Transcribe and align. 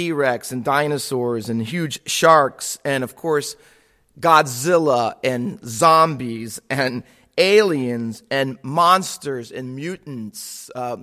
T 0.00 0.12
Rex 0.12 0.50
and 0.50 0.64
dinosaurs 0.64 1.50
and 1.50 1.62
huge 1.62 2.00
sharks, 2.08 2.78
and 2.86 3.04
of 3.04 3.16
course, 3.16 3.54
Godzilla 4.18 5.12
and 5.22 5.60
zombies 5.62 6.58
and 6.70 7.02
aliens 7.36 8.22
and 8.30 8.58
monsters 8.62 9.52
and 9.52 9.76
mutants. 9.76 10.70
Uh, 10.74 11.02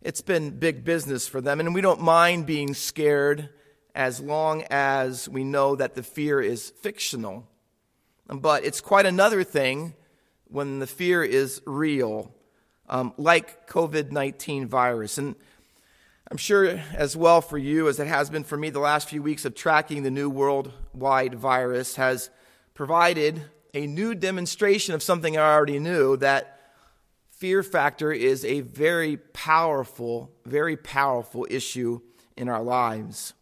it's 0.00 0.22
been 0.22 0.58
big 0.58 0.86
business 0.86 1.28
for 1.28 1.42
them, 1.42 1.60
and 1.60 1.74
we 1.74 1.82
don't 1.82 2.00
mind 2.00 2.46
being 2.46 2.72
scared 2.72 3.50
as 3.94 4.20
long 4.20 4.64
as 4.70 5.28
we 5.28 5.44
know 5.44 5.76
that 5.76 5.94
the 5.94 6.02
fear 6.02 6.40
is 6.40 6.70
fictional. 6.80 7.46
But 8.26 8.64
it's 8.64 8.80
quite 8.80 9.04
another 9.04 9.44
thing 9.44 9.92
when 10.46 10.78
the 10.78 10.86
fear 10.86 11.22
is 11.22 11.60
real, 11.66 12.34
um, 12.88 13.12
like 13.18 13.68
COVID 13.68 14.12
19 14.12 14.66
virus. 14.66 15.18
And 15.18 15.36
I'm 16.32 16.36
sure 16.36 16.80
as 16.94 17.16
well 17.16 17.40
for 17.40 17.58
you 17.58 17.88
as 17.88 17.98
it 17.98 18.06
has 18.06 18.30
been 18.30 18.44
for 18.44 18.56
me 18.56 18.70
the 18.70 18.78
last 18.78 19.08
few 19.08 19.20
weeks 19.20 19.44
of 19.44 19.56
tracking 19.56 20.04
the 20.04 20.12
new 20.12 20.30
worldwide 20.30 21.34
virus 21.34 21.96
has 21.96 22.30
provided 22.72 23.42
a 23.74 23.88
new 23.88 24.14
demonstration 24.14 24.94
of 24.94 25.02
something 25.02 25.36
I 25.36 25.40
already 25.40 25.80
knew 25.80 26.16
that 26.18 26.60
fear 27.30 27.64
factor 27.64 28.12
is 28.12 28.44
a 28.44 28.60
very 28.60 29.16
powerful, 29.16 30.30
very 30.46 30.76
powerful 30.76 31.48
issue 31.50 32.00
in 32.36 32.48
our 32.48 32.62
lives. 32.62 33.34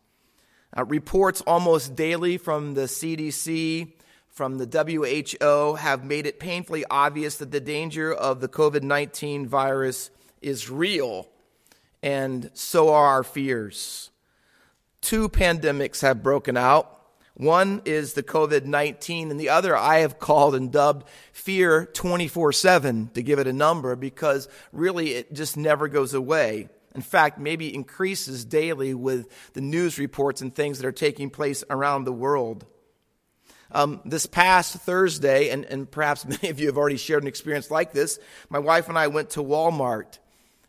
Uh, 0.75 0.87
reports 0.87 1.43
almost 1.43 1.95
daily 1.95 2.39
from 2.39 2.73
the 2.73 2.85
CDC, 2.85 3.93
from 4.29 4.57
the 4.57 4.65
WHO, 5.39 5.75
have 5.75 6.07
made 6.07 6.25
it 6.25 6.41
painfully 6.41 6.87
obvious 6.89 7.37
that 7.37 7.51
the 7.51 7.61
danger 7.61 8.11
of 8.15 8.41
the 8.41 8.49
COVID 8.49 8.83
19 8.83 9.47
virus 9.47 10.11
is 10.41 10.71
real 10.71 11.29
and 12.03 12.51
so 12.55 12.93
are 12.93 13.07
our 13.07 13.25
fears. 13.25 14.11
Two 15.01 15.29
pandemics 15.29 16.03
have 16.03 16.23
broken 16.23 16.57
out. 16.57 16.95
One 17.35 17.83
is 17.85 18.15
the 18.15 18.23
COVID 18.23 18.65
19, 18.65 19.31
and 19.31 19.39
the 19.39 19.51
other 19.51 19.77
I 19.77 19.99
have 19.99 20.19
called 20.19 20.57
and 20.57 20.73
dubbed 20.73 21.07
Fear 21.33 21.87
24 21.87 22.53
7 22.53 23.11
to 23.15 23.23
give 23.23 23.39
it 23.39 23.47
a 23.47 23.53
number 23.53 23.95
because 23.95 24.49
really 24.73 25.15
it 25.15 25.33
just 25.33 25.57
never 25.57 25.87
goes 25.87 26.15
away. 26.15 26.69
In 26.97 27.03
fact, 27.03 27.39
maybe 27.39 27.73
increases 27.73 28.45
daily 28.45 28.93
with 28.93 29.53
the 29.53 29.61
news 29.61 30.01
reports 30.01 30.41
and 30.41 30.53
things 30.53 30.79
that 30.79 30.87
are 30.87 30.93
taking 30.93 31.31
place 31.31 31.63
around 31.71 32.05
the 32.05 32.13
world. 32.13 32.67
Um, 33.71 34.01
this 34.05 34.27
past 34.27 34.75
Thursday, 34.75 35.51
and, 35.51 35.65
and 35.67 35.89
perhaps 35.89 36.25
many 36.27 36.49
of 36.49 36.59
you 36.59 36.67
have 36.67 36.79
already 36.79 36.97
shared 36.97 37.23
an 37.23 37.29
experience 37.29 37.71
like 37.71 37.93
this, 37.93 38.19
my 38.49 38.59
wife 38.59 38.89
and 38.89 38.99
I 38.99 39.07
went 39.09 39.31
to 39.31 39.45
Walmart 39.45 40.19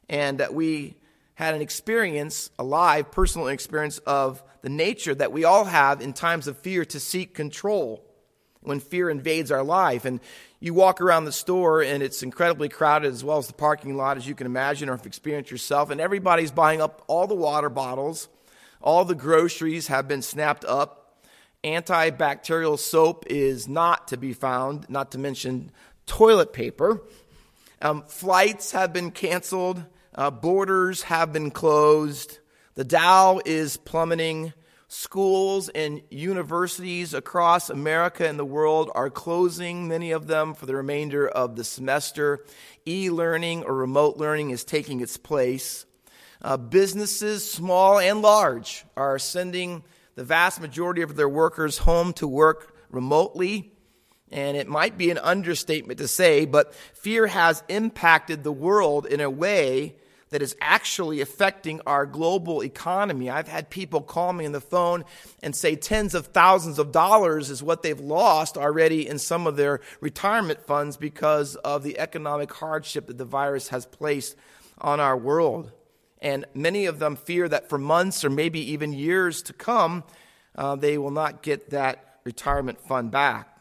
and 0.07 0.45
we 0.51 0.95
had 1.39 1.55
an 1.55 1.61
experience, 1.61 2.51
a 2.59 2.63
live 2.65 3.11
personal 3.11 3.47
experience 3.47 3.97
of 3.99 4.43
the 4.61 4.67
nature 4.67 5.15
that 5.15 5.31
we 5.31 5.45
all 5.45 5.63
have 5.63 6.01
in 6.01 6.11
times 6.11 6.49
of 6.49 6.57
fear 6.57 6.83
to 6.83 6.99
seek 6.99 7.33
control 7.33 8.03
when 8.59 8.81
fear 8.81 9.09
invades 9.09 9.49
our 9.49 9.63
life. 9.63 10.03
And 10.03 10.19
you 10.59 10.73
walk 10.73 10.99
around 10.99 11.23
the 11.23 11.31
store 11.31 11.81
and 11.81 12.03
it's 12.03 12.23
incredibly 12.23 12.67
crowded 12.67 13.13
as 13.13 13.23
well 13.23 13.37
as 13.37 13.47
the 13.47 13.53
parking 13.53 13.95
lot, 13.95 14.17
as 14.17 14.27
you 14.27 14.35
can 14.35 14.47
imagine 14.47 14.89
or 14.89 14.97
have 14.97 15.05
experienced 15.05 15.49
yourself. 15.49 15.91
And 15.91 16.01
everybody's 16.01 16.51
buying 16.51 16.81
up 16.81 17.05
all 17.07 17.25
the 17.25 17.35
water 17.35 17.69
bottles, 17.69 18.27
all 18.81 19.05
the 19.05 19.15
groceries 19.15 19.87
have 19.87 20.09
been 20.09 20.21
snapped 20.21 20.65
up. 20.65 21.23
Antibacterial 21.63 22.77
soap 22.77 23.23
is 23.29 23.65
not 23.65 24.09
to 24.09 24.17
be 24.17 24.33
found, 24.33 24.89
not 24.89 25.11
to 25.11 25.17
mention 25.17 25.71
toilet 26.05 26.51
paper. 26.51 27.01
Um, 27.81 28.03
flights 28.09 28.73
have 28.73 28.91
been 28.91 29.11
canceled. 29.11 29.85
Uh, 30.19 30.29
borders 30.29 31.03
have 31.03 31.31
been 31.31 31.49
closed. 31.49 32.39
The 32.75 32.83
Dow 32.83 33.39
is 33.45 33.77
plummeting. 33.77 34.51
Schools 34.89 35.69
and 35.69 36.01
universities 36.09 37.13
across 37.13 37.69
America 37.69 38.27
and 38.27 38.37
the 38.37 38.43
world 38.43 38.91
are 38.95 39.09
closing, 39.09 39.87
many 39.87 40.11
of 40.11 40.27
them 40.27 40.55
for 40.55 40.65
the 40.65 40.75
remainder 40.75 41.25
of 41.25 41.55
the 41.55 41.63
semester. 41.63 42.43
E 42.85 43.09
learning 43.09 43.63
or 43.63 43.73
remote 43.73 44.17
learning 44.17 44.49
is 44.49 44.65
taking 44.65 44.99
its 44.99 45.15
place. 45.15 45.85
Uh, 46.41 46.57
businesses, 46.57 47.49
small 47.49 47.97
and 47.97 48.21
large, 48.21 48.83
are 48.97 49.19
sending 49.19 49.85
the 50.15 50.25
vast 50.25 50.59
majority 50.59 51.01
of 51.01 51.15
their 51.15 51.29
workers 51.29 51.77
home 51.77 52.11
to 52.11 52.27
work 52.27 52.75
remotely. 52.89 53.71
And 54.33 54.57
it 54.57 54.67
might 54.67 54.97
be 54.97 55.11
an 55.11 55.17
understatement 55.17 55.99
to 55.99 56.09
say, 56.09 56.43
but 56.43 56.75
fear 56.93 57.25
has 57.25 57.63
impacted 57.69 58.43
the 58.43 58.51
world 58.51 59.05
in 59.05 59.21
a 59.21 59.29
way 59.29 59.95
that 60.29 60.41
is 60.41 60.55
actually 60.61 61.21
affecting 61.21 61.81
our 61.85 62.05
global 62.05 62.63
economy. 62.63 63.29
I've 63.29 63.47
had 63.47 63.69
people 63.69 64.01
call 64.01 64.33
me 64.33 64.45
on 64.45 64.51
the 64.51 64.61
phone 64.61 65.05
and 65.41 65.55
say 65.55 65.75
tens 65.75 66.13
of 66.13 66.27
thousands 66.27 66.79
of 66.79 66.91
dollars 66.91 67.49
is 67.49 67.63
what 67.63 67.83
they've 67.83 67.99
lost 67.99 68.57
already 68.57 69.07
in 69.07 69.19
some 69.19 69.47
of 69.47 69.55
their 69.55 69.81
retirement 70.01 70.61
funds 70.65 70.97
because 70.97 71.55
of 71.57 71.83
the 71.83 71.99
economic 71.99 72.53
hardship 72.53 73.07
that 73.07 73.17
the 73.17 73.25
virus 73.25 73.69
has 73.69 73.85
placed 73.85 74.35
on 74.79 74.99
our 74.99 75.17
world. 75.17 75.71
And 76.21 76.45
many 76.53 76.85
of 76.85 76.99
them 76.99 77.15
fear 77.15 77.47
that 77.47 77.69
for 77.69 77.77
months 77.77 78.23
or 78.23 78.29
maybe 78.29 78.59
even 78.71 78.93
years 78.93 79.41
to 79.43 79.53
come, 79.53 80.03
uh, 80.55 80.75
they 80.75 80.97
will 80.97 81.11
not 81.11 81.41
get 81.41 81.69
that 81.69 82.19
retirement 82.23 82.81
fund 82.81 83.11
back. 83.11 83.58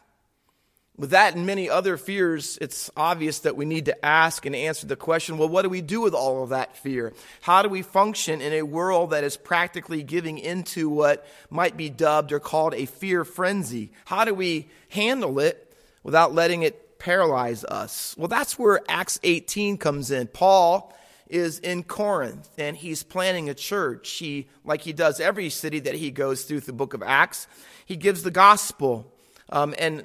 With 0.99 1.11
that 1.11 1.37
and 1.37 1.47
many 1.47 1.71
other 1.71 1.97
fears, 1.97 2.59
it's 2.61 2.91
obvious 2.97 3.39
that 3.41 3.57
we 3.57 3.65
need 3.65 3.85
to 3.85 4.05
ask 4.05 4.45
and 4.45 4.57
answer 4.57 4.85
the 4.85 4.97
question 4.97 5.39
well, 5.39 5.49
what 5.49 5.63
do 5.63 5.69
we 5.69 5.81
do 5.81 6.01
with 6.01 6.13
all 6.13 6.43
of 6.43 6.49
that 6.49 6.77
fear? 6.77 7.13
How 7.41 7.63
do 7.63 7.69
we 7.69 7.83
function 7.83 8.41
in 8.41 8.53
a 8.53 8.63
world 8.63 9.11
that 9.11 9.23
is 9.23 9.37
practically 9.37 10.03
giving 10.03 10.39
into 10.39 10.91
what 10.91 11.25
might 11.51 11.77
be 11.77 11.89
dubbed 11.89 12.33
or 12.33 12.41
called 12.41 12.75
a 12.75 12.87
fear 12.87 13.25
frenzy? 13.25 13.93
How 14.07 14.25
do 14.25 14.35
we 14.35 14.69
handle 14.89 15.39
it 15.39 15.73
without 16.03 16.35
letting 16.35 16.63
it 16.63 16.99
paralyze 16.99 17.63
us? 17.65 18.17
Well, 18.19 18.29
that's 18.29 18.59
where 18.59 18.81
Acts 18.89 19.21
18 19.23 19.79
comes 19.79 20.11
in. 20.11 20.27
Paul 20.27 20.93
is 21.29 21.61
in 21.61 21.85
Corinth 21.85 22.51
and 22.59 22.77
he's 22.77 23.05
planning 23.05 23.49
a 23.49 23.55
church. 23.55 24.11
He, 24.15 24.49
like 24.65 24.81
he 24.81 24.93
does 24.93 25.21
every 25.21 25.49
city 25.51 25.79
that 25.79 25.95
he 25.95 26.11
goes 26.11 26.43
through 26.43 26.61
the 26.61 26.73
book 26.73 26.93
of 26.93 27.05
Acts, 27.05 27.47
he 27.87 27.95
gives 27.95 28.25
the 28.25 28.33
gospel. 28.33 29.13
Um, 29.51 29.77
and 29.79 30.05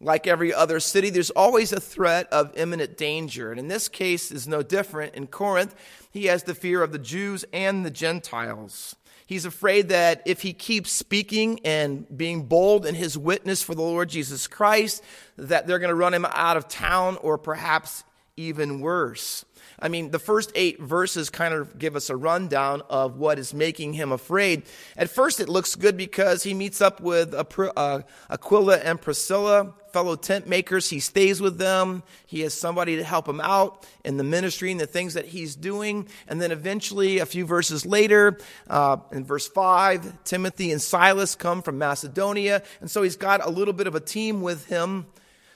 like 0.00 0.26
every 0.26 0.52
other 0.52 0.80
city, 0.80 1.10
there's 1.10 1.30
always 1.30 1.72
a 1.72 1.80
threat 1.80 2.26
of 2.32 2.56
imminent 2.56 2.96
danger. 2.96 3.50
And 3.50 3.60
in 3.60 3.68
this 3.68 3.88
case 3.88 4.32
is 4.32 4.48
no 4.48 4.62
different. 4.62 5.14
In 5.14 5.26
Corinth, 5.26 5.74
he 6.10 6.26
has 6.26 6.44
the 6.44 6.54
fear 6.54 6.82
of 6.82 6.92
the 6.92 6.98
Jews 6.98 7.44
and 7.52 7.84
the 7.84 7.90
Gentiles. 7.90 8.96
He's 9.26 9.44
afraid 9.44 9.90
that 9.90 10.22
if 10.26 10.42
he 10.42 10.52
keeps 10.52 10.90
speaking 10.90 11.60
and 11.64 12.04
being 12.16 12.46
bold 12.46 12.84
in 12.84 12.96
his 12.96 13.16
witness 13.16 13.62
for 13.62 13.76
the 13.76 13.82
Lord 13.82 14.08
Jesus 14.08 14.48
Christ, 14.48 15.04
that 15.36 15.66
they're 15.66 15.78
going 15.78 15.90
to 15.90 15.94
run 15.94 16.14
him 16.14 16.24
out 16.24 16.56
of 16.56 16.66
town 16.66 17.16
or 17.18 17.38
perhaps 17.38 18.02
even 18.48 18.80
worse. 18.80 19.44
I 19.82 19.88
mean, 19.88 20.10
the 20.10 20.18
first 20.18 20.52
eight 20.54 20.80
verses 20.80 21.30
kind 21.30 21.54
of 21.54 21.78
give 21.78 21.96
us 21.96 22.10
a 22.10 22.16
rundown 22.16 22.82
of 22.90 23.16
what 23.16 23.38
is 23.38 23.54
making 23.54 23.94
him 23.94 24.12
afraid. 24.12 24.64
At 24.96 25.08
first, 25.08 25.40
it 25.40 25.48
looks 25.48 25.74
good 25.74 25.96
because 25.96 26.42
he 26.42 26.52
meets 26.52 26.80
up 26.80 27.00
with 27.00 27.34
uh, 27.34 28.00
Aquila 28.28 28.76
and 28.78 29.00
Priscilla, 29.00 29.72
fellow 29.92 30.16
tent 30.16 30.46
makers. 30.46 30.90
He 30.90 31.00
stays 31.00 31.40
with 31.40 31.56
them. 31.56 32.02
He 32.26 32.40
has 32.40 32.52
somebody 32.52 32.96
to 32.96 33.04
help 33.04 33.26
him 33.26 33.40
out 33.40 33.86
in 34.04 34.18
the 34.18 34.24
ministry 34.24 34.70
and 34.70 34.80
the 34.80 34.86
things 34.86 35.14
that 35.14 35.26
he's 35.26 35.56
doing. 35.56 36.08
And 36.28 36.42
then 36.42 36.52
eventually, 36.52 37.18
a 37.18 37.26
few 37.26 37.46
verses 37.46 37.86
later, 37.86 38.38
uh, 38.68 38.98
in 39.12 39.24
verse 39.24 39.48
5, 39.48 40.24
Timothy 40.24 40.72
and 40.72 40.82
Silas 40.82 41.34
come 41.34 41.62
from 41.62 41.78
Macedonia. 41.78 42.62
And 42.82 42.90
so 42.90 43.02
he's 43.02 43.16
got 43.16 43.44
a 43.44 43.50
little 43.50 43.74
bit 43.74 43.86
of 43.86 43.94
a 43.94 44.00
team 44.00 44.42
with 44.42 44.66
him, 44.66 45.06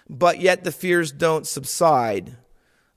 but 0.09 0.41
yet 0.41 0.65
the 0.65 0.73
fears 0.73 1.12
don't 1.12 1.47
subside. 1.47 2.37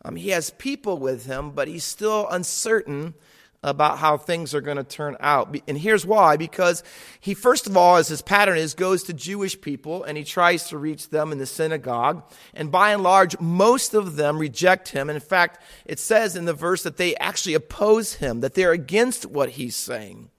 Um, 0.07 0.16
he 0.16 0.29
has 0.29 0.51
people 0.51 0.97
with 0.97 1.25
him, 1.25 1.51
but 1.51 1.68
he's 1.68 1.84
still 1.84 2.29
uncertain 2.29 3.13
about 3.62 3.97
how 3.97 4.18
things 4.18 4.53
are 4.53 4.62
going 4.62 4.78
to 4.78 4.84
turn 4.84 5.18
out. 5.19 5.57
And 5.68 5.78
here's 5.78 6.06
why 6.06 6.38
because 6.38 6.81
he, 7.19 7.33
first 7.33 7.68
of 7.68 7.75
all, 7.75 7.98
as 7.98 8.07
his 8.07 8.21
pattern 8.21 8.57
is, 8.57 8.74
goes 8.74 9.04
to 9.04 9.13
Jewish 9.13 9.59
people 9.59 10.04
and 10.04 10.18
he 10.18 10.24
tries 10.24 10.69
to 10.69 10.77
reach 10.77 11.09
them 11.09 11.33
in 11.33 11.39
the 11.39 11.45
synagogue. 11.45 12.24
And 12.54 12.71
by 12.71 12.94
and 12.94 13.04
large, 13.04 13.38
most 13.42 13.94
of 13.94 14.15
them 14.15 14.38
reject 14.38 14.89
him. 14.89 15.09
In 15.09 15.19
fact, 15.19 15.62
it 15.86 16.00
says 16.00 16.38
in 16.38 16.45
the 16.45 16.53
verse 16.53 16.83
that 16.83 16.98
they 16.98 17.15
actually 17.18 17.56
oppose 17.56 18.13
him, 18.13 18.39
that 18.39 18.53
they're 18.53 18.71
against 18.71 19.25
what 19.25 19.50
he's 19.50 19.75
saying. 19.75 20.30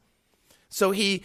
So 0.70 0.92
he 0.92 1.24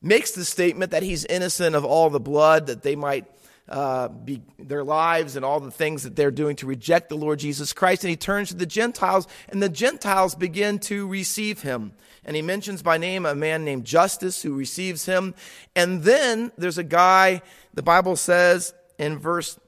makes 0.00 0.30
the 0.30 0.46
statement 0.46 0.92
that 0.92 1.02
he's 1.02 1.26
innocent 1.26 1.76
of 1.76 1.84
all 1.84 2.08
the 2.08 2.20
blood, 2.20 2.68
that 2.68 2.82
they 2.82 2.96
might 2.96 3.26
uh, 3.68 4.08
be, 4.08 4.42
their 4.58 4.84
lives 4.84 5.36
and 5.36 5.44
all 5.44 5.60
the 5.60 5.70
things 5.70 6.02
that 6.02 6.16
they're 6.16 6.30
doing 6.30 6.56
to 6.56 6.66
reject 6.66 7.08
the 7.08 7.16
Lord 7.16 7.38
Jesus 7.38 7.72
Christ. 7.72 8.04
And 8.04 8.10
he 8.10 8.16
turns 8.16 8.48
to 8.48 8.56
the 8.56 8.66
Gentiles, 8.66 9.26
and 9.48 9.62
the 9.62 9.68
Gentiles 9.68 10.34
begin 10.34 10.78
to 10.80 11.06
receive 11.06 11.62
him. 11.62 11.92
And 12.24 12.36
he 12.36 12.42
mentions 12.42 12.82
by 12.82 12.98
name 12.98 13.26
a 13.26 13.34
man 13.34 13.64
named 13.64 13.84
Justus 13.84 14.42
who 14.42 14.54
receives 14.54 15.06
him. 15.06 15.34
And 15.74 16.02
then 16.02 16.52
there's 16.56 16.78
a 16.78 16.84
guy, 16.84 17.42
the 17.74 17.82
Bible 17.82 18.16
says 18.16 18.74
in 18.98 19.18
verse 19.18 19.58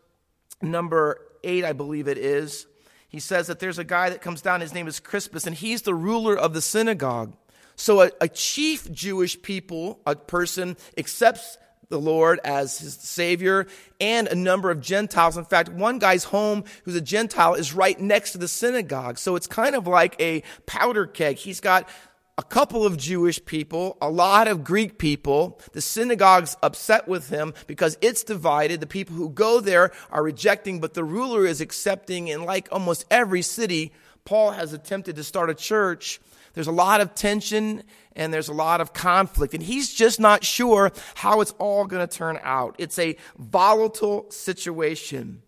number 0.62 1.20
eight, 1.43 1.64
I 1.64 1.73
believe 1.73 2.08
it 2.08 2.19
is, 2.19 2.67
he 3.08 3.20
says 3.20 3.46
that 3.46 3.61
there's 3.61 3.79
a 3.79 3.85
guy 3.85 4.11
that 4.11 4.23
comes 4.23 4.43
down, 4.43 4.61
his 4.61 4.75
name 4.75 4.88
is 4.88 4.99
Crispus, 4.99 5.46
and 5.46 5.55
he's 5.55 5.82
the 5.82 5.94
ruler 5.94 6.37
of 6.37 6.52
the 6.52 6.61
synagogue. 6.61 7.35
So 7.76 8.02
a, 8.02 8.11
a 8.20 8.29
chief 8.29 8.91
Jewish 8.91 9.41
people, 9.41 10.00
a 10.06 10.17
person 10.17 10.76
accepts 10.99 11.58
the 11.88 12.00
Lord 12.00 12.40
as 12.44 12.78
his 12.78 12.94
Savior 12.94 13.66
and 14.00 14.28
a 14.28 14.34
number 14.34 14.70
of 14.70 14.81
Gentiles. 14.81 15.36
In 15.36 15.44
fact, 15.44 15.69
one 15.69 15.98
guy's 15.98 16.25
home 16.25 16.64
who's 16.84 16.96
a 16.96 17.00
Gentile 17.00 17.54
is 17.54 17.72
right 17.72 17.98
next 18.00 18.32
to 18.32 18.38
the 18.38 18.48
synagogue. 18.48 19.19
So 19.19 19.36
it's 19.36 19.46
kind 19.46 19.75
of 19.75 19.86
like 19.86 20.20
a 20.20 20.42
powder 20.66 21.06
keg. 21.06 21.36
He's 21.36 21.60
got 21.60 21.88
a 22.36 22.42
couple 22.42 22.84
of 22.84 22.96
Jewish 22.96 23.44
people, 23.44 23.96
a 24.02 24.10
lot 24.10 24.48
of 24.48 24.64
Greek 24.64 24.98
people. 24.98 25.60
The 25.72 25.81
synagogue's 25.81 26.56
upset 26.62 27.06
with 27.06 27.28
him 27.28 27.54
because 27.66 27.96
it's 28.00 28.25
divided. 28.25 28.81
The 28.81 28.86
people 28.86 29.14
who 29.14 29.31
go 29.31 29.60
there 29.60 29.92
are 30.10 30.22
rejecting, 30.22 30.81
but 30.81 30.94
the 30.94 31.04
ruler 31.04 31.46
is 31.46 31.60
accepting. 31.60 32.31
And 32.31 32.44
like 32.44 32.69
almost 32.72 33.04
every 33.10 33.42
city, 33.42 33.92
Paul 34.25 34.52
has 34.52 34.72
attempted 34.72 35.16
to 35.16 35.25
start 35.25 35.50
a 35.50 35.54
church. 35.54 36.20
There's 36.55 36.69
a 36.69 36.73
lot 36.73 37.01
of 37.01 37.15
tension 37.15 37.83
and 38.17 38.33
there's 38.33 38.49
a 38.49 38.55
lot 38.55 38.81
of 38.81 38.93
conflict, 38.93 39.55
and 39.55 39.62
he's 39.62 39.93
just 39.93 40.21
not 40.21 40.45
sure 40.45 40.93
how 41.17 41.41
it's 41.41 41.51
all 41.59 41.85
going 41.85 42.06
to 42.06 42.17
turn 42.17 42.39
out. 42.43 42.77
It's 42.79 42.99
a 42.99 43.17
volatile 43.37 44.31
situation. 44.31 45.43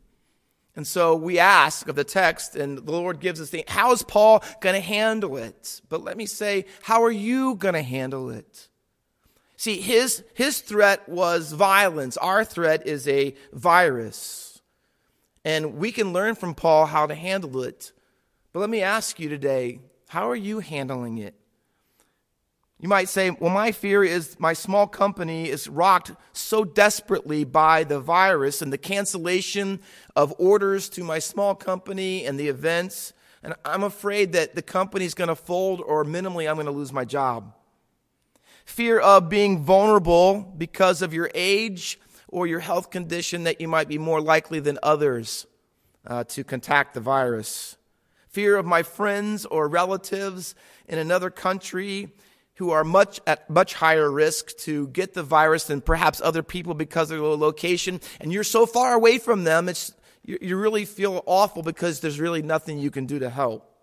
And 0.75 0.87
so 0.87 1.15
we 1.15 1.39
ask 1.39 1.89
of 1.89 1.95
the 1.95 2.05
text, 2.05 2.57
and 2.57 2.79
the 2.79 2.93
Lord 2.93 3.21
gives 3.21 3.41
us 3.41 3.51
the 3.51 3.65
how 3.69 3.93
is 3.93 4.03
Paul 4.03 4.43
going 4.61 4.75
to 4.75 4.81
handle 4.81 5.37
it? 5.37 5.81
But 5.89 6.03
let 6.03 6.17
me 6.17 6.27
say, 6.27 6.67
how 6.83 7.03
are 7.05 7.11
you 7.11 7.55
going 7.55 7.75
to 7.75 7.83
handle 7.83 8.31
it? 8.31 8.69
See, 9.57 9.81
his, 9.81 10.23
his 10.35 10.59
threat 10.59 11.09
was 11.09 11.53
violence. 11.53 12.19
Our 12.19 12.45
threat 12.45 12.87
is 12.87 13.09
a 13.09 13.35
virus. 13.53 14.61
And 15.47 15.77
we 15.77 15.93
can 15.93 16.13
learn 16.13 16.35
from 16.35 16.55
Paul 16.55 16.87
how 16.87 17.07
to 17.07 17.15
handle 17.15 17.63
it. 17.63 17.93
But 18.53 18.61
let 18.61 18.69
me 18.69 18.83
ask 18.83 19.19
you 19.19 19.31
today, 19.31 19.81
how 20.09 20.31
are 20.31 20.37
you 20.37 20.61
handling 20.61 21.19
it? 21.19 21.35
You 22.79 22.89
might 22.89 23.09
say, 23.09 23.31
well, 23.31 23.51
my 23.51 23.73
fear 23.73 24.05
is 24.05 24.39
my 24.39 24.53
small 24.53 24.87
company 24.87 25.49
is 25.49 25.67
rocked 25.67 26.13
so 26.35 26.63
desperately 26.63 27.45
by 27.45 27.85
the 27.85 28.01
virus 28.01 28.61
and 28.61 28.71
the 28.71 28.79
cancellation 28.79 29.81
of 30.15 30.35
orders 30.39 30.91
to 30.91 31.03
my 31.03 31.19
small 31.19 31.55
company 31.55 32.27
and 32.27 32.39
the 32.39 32.49
events. 32.49 33.15
And 33.43 33.55
I'm 33.65 33.83
afraid 33.83 34.33
that 34.33 34.55
the 34.55 34.63
company's 34.63 35.15
going 35.15 35.29
to 35.29 35.37
fold 35.37 35.81
or 35.81 36.05
minimally 36.05 36.49
I'm 36.49 36.57
going 36.57 36.67
to 36.67 36.73
lose 36.73 36.93
my 36.93 37.07
job. 37.07 37.55
Fear 38.67 38.99
of 38.99 39.31
being 39.31 39.63
vulnerable 39.63 40.55
because 40.59 41.01
of 41.01 41.15
your 41.15 41.31
age 41.35 41.99
or 42.29 42.47
your 42.47 42.61
health 42.61 42.91
condition 42.91 43.45
that 43.45 43.61
you 43.61 43.69
might 43.69 43.89
be 43.89 43.97
more 43.97 44.21
likely 44.21 44.61
than 44.61 44.79
others 44.83 45.47
uh, 46.07 46.25
to 46.25 46.45
contact 46.45 46.93
the 46.93 47.01
virus. 47.01 47.76
Fear 48.37 48.59
of 48.59 48.67
my 48.67 48.83
friends 48.83 49.47
or 49.47 49.67
relatives 49.67 50.55
in 50.87 50.99
another 50.99 51.31
country 51.31 52.13
who 52.57 52.69
are 52.69 52.85
much 52.85 53.19
at 53.27 53.49
much 53.49 53.73
higher 53.73 54.11
risk 54.11 54.55
to 54.59 54.89
get 54.89 55.15
the 55.15 55.23
virus 55.23 55.65
than 55.65 55.81
perhaps 55.81 56.21
other 56.21 56.43
people 56.43 56.75
because 56.75 57.11
of 57.11 57.19
their 57.19 57.29
location, 57.29 57.99
and 58.21 58.31
you're 58.31 58.45
so 58.45 58.67
far 58.67 58.93
away 58.93 59.17
from 59.17 59.45
them, 59.45 59.71
it's 59.71 59.91
you, 60.23 60.37
you 60.43 60.59
really 60.59 60.85
feel 60.85 61.23
awful 61.25 61.63
because 61.63 62.01
there's 62.01 62.21
really 62.21 62.43
nothing 62.43 62.79
you 62.79 62.91
can 62.91 63.07
do 63.07 63.21
to 63.21 63.31
help. 63.31 63.75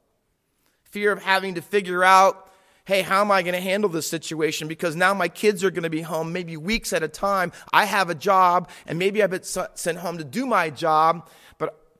Fear 0.83 1.13
of 1.13 1.23
having 1.23 1.55
to 1.55 1.61
figure 1.63 2.03
out, 2.03 2.47
hey, 2.85 3.01
how 3.01 3.21
am 3.21 3.31
I 3.31 3.41
going 3.41 3.55
to 3.55 3.61
handle 3.61 3.89
this 3.89 4.07
situation? 4.07 4.67
Because 4.67 4.95
now 4.95 5.15
my 5.15 5.29
kids 5.29 5.63
are 5.63 5.71
going 5.71 5.81
to 5.81 5.89
be 5.89 6.01
home 6.01 6.31
maybe 6.31 6.57
weeks 6.57 6.93
at 6.93 7.01
a 7.01 7.07
time. 7.07 7.53
I 7.71 7.85
have 7.85 8.11
a 8.11 8.15
job, 8.15 8.69
and 8.85 8.99
maybe 8.99 9.23
I've 9.23 9.31
been 9.31 9.41
sent 9.41 9.97
home 9.97 10.19
to 10.19 10.23
do 10.23 10.45
my 10.45 10.69
job, 10.69 11.27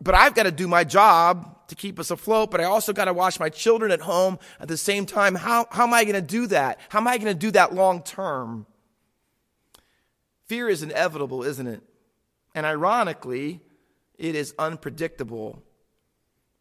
but 0.04 0.16
I've 0.16 0.36
got 0.36 0.44
to 0.44 0.52
do 0.52 0.68
my 0.68 0.84
job 0.84 1.68
to 1.70 1.76
keep 1.76 2.00
us 2.00 2.12
afloat, 2.12 2.52
but 2.52 2.60
I 2.60 2.66
also 2.66 2.94
got 2.94 3.06
to 3.06 3.14
watch 3.14 3.40
my 3.40 3.50
children 3.50 3.92
at 3.92 4.02
home 4.02 4.38
at 4.60 4.68
the 4.68 4.78
same 4.78 5.06
time. 5.06 5.36
How, 5.36 5.66
how 5.72 5.84
am 5.84 5.94
I 5.94 6.04
going 6.04 6.16
to 6.16 6.22
do 6.22 6.48
that? 6.48 6.80
How 6.90 7.00
am 7.00 7.08
I 7.08 7.18
going 7.18 7.34
to 7.34 7.40
do 7.40 7.52
that 7.52 7.74
long 7.74 8.04
term? 8.04 8.66
Fear 10.48 10.70
is 10.70 10.84
inevitable, 10.84 11.44
isn't 11.44 11.68
it? 11.68 11.82
And 12.54 12.66
ironically, 12.66 13.62
it 14.18 14.36
is 14.36 14.54
unpredictable. 14.60 15.64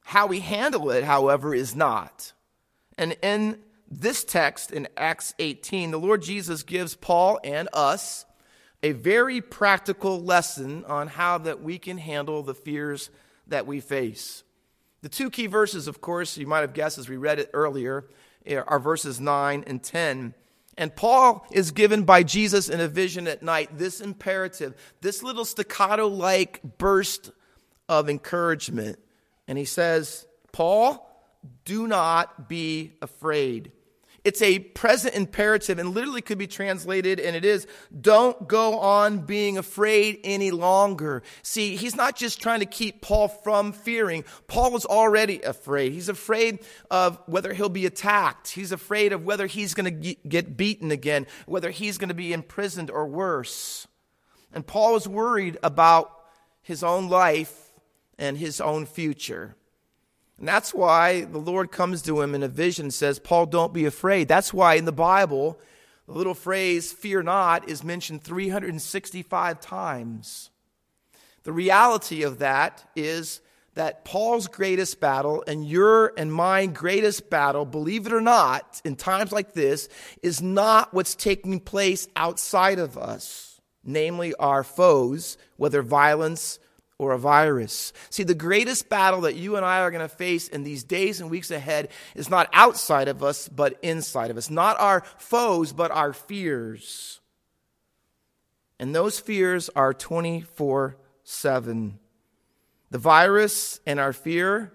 How 0.04 0.26
we 0.26 0.40
handle 0.40 0.90
it, 0.90 1.04
however, 1.04 1.54
is 1.54 1.74
not. 1.74 2.32
And 2.96 3.16
in 3.22 3.58
this 3.90 4.24
text 4.24 4.70
in 4.70 4.88
Acts 4.96 5.34
18, 5.38 5.90
the 5.90 5.98
Lord 5.98 6.22
Jesus 6.22 6.62
gives 6.62 6.94
Paul 6.94 7.40
and 7.44 7.68
us 7.72 8.24
a 8.82 8.92
very 8.92 9.40
practical 9.40 10.20
lesson 10.22 10.84
on 10.86 11.08
how 11.08 11.38
that 11.38 11.62
we 11.62 11.78
can 11.78 11.98
handle 11.98 12.42
the 12.42 12.54
fears 12.54 13.10
that 13.52 13.66
we 13.66 13.80
face. 13.80 14.42
The 15.02 15.08
two 15.08 15.30
key 15.30 15.46
verses, 15.46 15.88
of 15.88 16.00
course, 16.00 16.36
you 16.36 16.46
might 16.46 16.60
have 16.60 16.74
guessed 16.74 16.98
as 16.98 17.08
we 17.08 17.16
read 17.16 17.38
it 17.38 17.50
earlier, 17.52 18.04
eh, 18.44 18.56
are 18.56 18.78
verses 18.78 19.20
9 19.20 19.64
and 19.66 19.82
10. 19.82 20.34
And 20.78 20.96
Paul 20.96 21.46
is 21.50 21.70
given 21.70 22.04
by 22.04 22.22
Jesus 22.22 22.68
in 22.68 22.80
a 22.80 22.88
vision 22.88 23.28
at 23.28 23.42
night 23.42 23.78
this 23.78 24.00
imperative, 24.00 24.74
this 25.00 25.22
little 25.22 25.44
staccato 25.44 26.06
like 26.08 26.60
burst 26.78 27.30
of 27.88 28.08
encouragement. 28.08 28.98
And 29.46 29.58
he 29.58 29.64
says, 29.64 30.26
Paul, 30.52 31.08
do 31.64 31.86
not 31.86 32.48
be 32.48 32.92
afraid. 33.02 33.72
It's 34.24 34.40
a 34.40 34.60
present 34.60 35.14
imperative 35.16 35.80
and 35.80 35.90
literally 35.94 36.22
could 36.22 36.38
be 36.38 36.46
translated, 36.46 37.18
and 37.18 37.34
it 37.34 37.44
is, 37.44 37.66
don't 38.00 38.46
go 38.46 38.78
on 38.78 39.20
being 39.20 39.58
afraid 39.58 40.20
any 40.22 40.52
longer. 40.52 41.24
See, 41.42 41.74
he's 41.74 41.96
not 41.96 42.14
just 42.14 42.40
trying 42.40 42.60
to 42.60 42.66
keep 42.66 43.02
Paul 43.02 43.26
from 43.26 43.72
fearing. 43.72 44.24
Paul 44.46 44.76
is 44.76 44.86
already 44.86 45.42
afraid. 45.42 45.92
He's 45.92 46.08
afraid 46.08 46.60
of 46.88 47.18
whether 47.26 47.52
he'll 47.52 47.68
be 47.68 47.84
attacked. 47.84 48.50
He's 48.50 48.70
afraid 48.70 49.12
of 49.12 49.24
whether 49.24 49.48
he's 49.48 49.74
going 49.74 50.02
to 50.02 50.14
get 50.28 50.56
beaten 50.56 50.92
again, 50.92 51.26
whether 51.46 51.70
he's 51.70 51.98
going 51.98 52.08
to 52.08 52.14
be 52.14 52.32
imprisoned 52.32 52.92
or 52.92 53.08
worse. 53.08 53.88
And 54.52 54.64
Paul 54.64 54.94
is 54.94 55.08
worried 55.08 55.58
about 55.64 56.12
his 56.62 56.84
own 56.84 57.08
life 57.08 57.72
and 58.18 58.38
his 58.38 58.60
own 58.60 58.86
future. 58.86 59.56
And 60.42 60.48
that's 60.48 60.74
why 60.74 61.20
the 61.20 61.38
Lord 61.38 61.70
comes 61.70 62.02
to 62.02 62.20
him 62.20 62.34
in 62.34 62.42
a 62.42 62.48
vision 62.48 62.86
and 62.86 62.92
says, 62.92 63.20
Paul, 63.20 63.46
don't 63.46 63.72
be 63.72 63.84
afraid. 63.84 64.26
That's 64.26 64.52
why 64.52 64.74
in 64.74 64.86
the 64.86 64.90
Bible, 64.90 65.56
the 66.08 66.14
little 66.14 66.34
phrase, 66.34 66.92
fear 66.92 67.22
not, 67.22 67.68
is 67.68 67.84
mentioned 67.84 68.24
365 68.24 69.60
times. 69.60 70.50
The 71.44 71.52
reality 71.52 72.24
of 72.24 72.40
that 72.40 72.90
is 72.96 73.40
that 73.74 74.04
Paul's 74.04 74.48
greatest 74.48 74.98
battle 74.98 75.44
and 75.46 75.64
your 75.64 76.12
and 76.16 76.32
my 76.32 76.66
greatest 76.66 77.30
battle, 77.30 77.64
believe 77.64 78.08
it 78.08 78.12
or 78.12 78.20
not, 78.20 78.82
in 78.84 78.96
times 78.96 79.30
like 79.30 79.52
this, 79.52 79.88
is 80.24 80.42
not 80.42 80.92
what's 80.92 81.14
taking 81.14 81.60
place 81.60 82.08
outside 82.16 82.80
of 82.80 82.98
us, 82.98 83.60
namely 83.84 84.34
our 84.40 84.64
foes, 84.64 85.38
whether 85.56 85.82
violence 85.82 86.58
or 87.02 87.12
a 87.12 87.18
virus. 87.18 87.92
See, 88.10 88.22
the 88.22 88.34
greatest 88.34 88.88
battle 88.88 89.22
that 89.22 89.34
you 89.34 89.56
and 89.56 89.66
I 89.66 89.80
are 89.80 89.90
going 89.90 90.08
to 90.08 90.14
face 90.14 90.46
in 90.46 90.62
these 90.62 90.84
days 90.84 91.20
and 91.20 91.28
weeks 91.30 91.50
ahead 91.50 91.88
is 92.14 92.30
not 92.30 92.48
outside 92.52 93.08
of 93.08 93.24
us, 93.24 93.48
but 93.48 93.78
inside 93.82 94.30
of 94.30 94.36
us. 94.36 94.48
Not 94.48 94.78
our 94.78 95.02
foes, 95.18 95.72
but 95.72 95.90
our 95.90 96.12
fears. 96.12 97.20
And 98.78 98.94
those 98.94 99.18
fears 99.18 99.68
are 99.74 99.92
24 99.92 100.96
7. 101.24 101.98
The 102.90 102.98
virus 102.98 103.80
and 103.86 103.98
our 103.98 104.12
fear, 104.12 104.72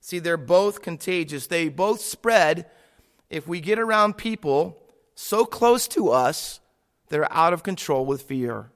see, 0.00 0.20
they're 0.20 0.36
both 0.36 0.80
contagious. 0.80 1.48
They 1.48 1.68
both 1.68 2.00
spread 2.00 2.66
if 3.28 3.46
we 3.46 3.60
get 3.60 3.78
around 3.78 4.16
people 4.16 4.80
so 5.14 5.44
close 5.44 5.88
to 5.88 6.10
us 6.10 6.60
that 7.08 7.20
are 7.20 7.32
out 7.32 7.52
of 7.52 7.62
control 7.62 8.06
with 8.06 8.22
fear. 8.22 8.70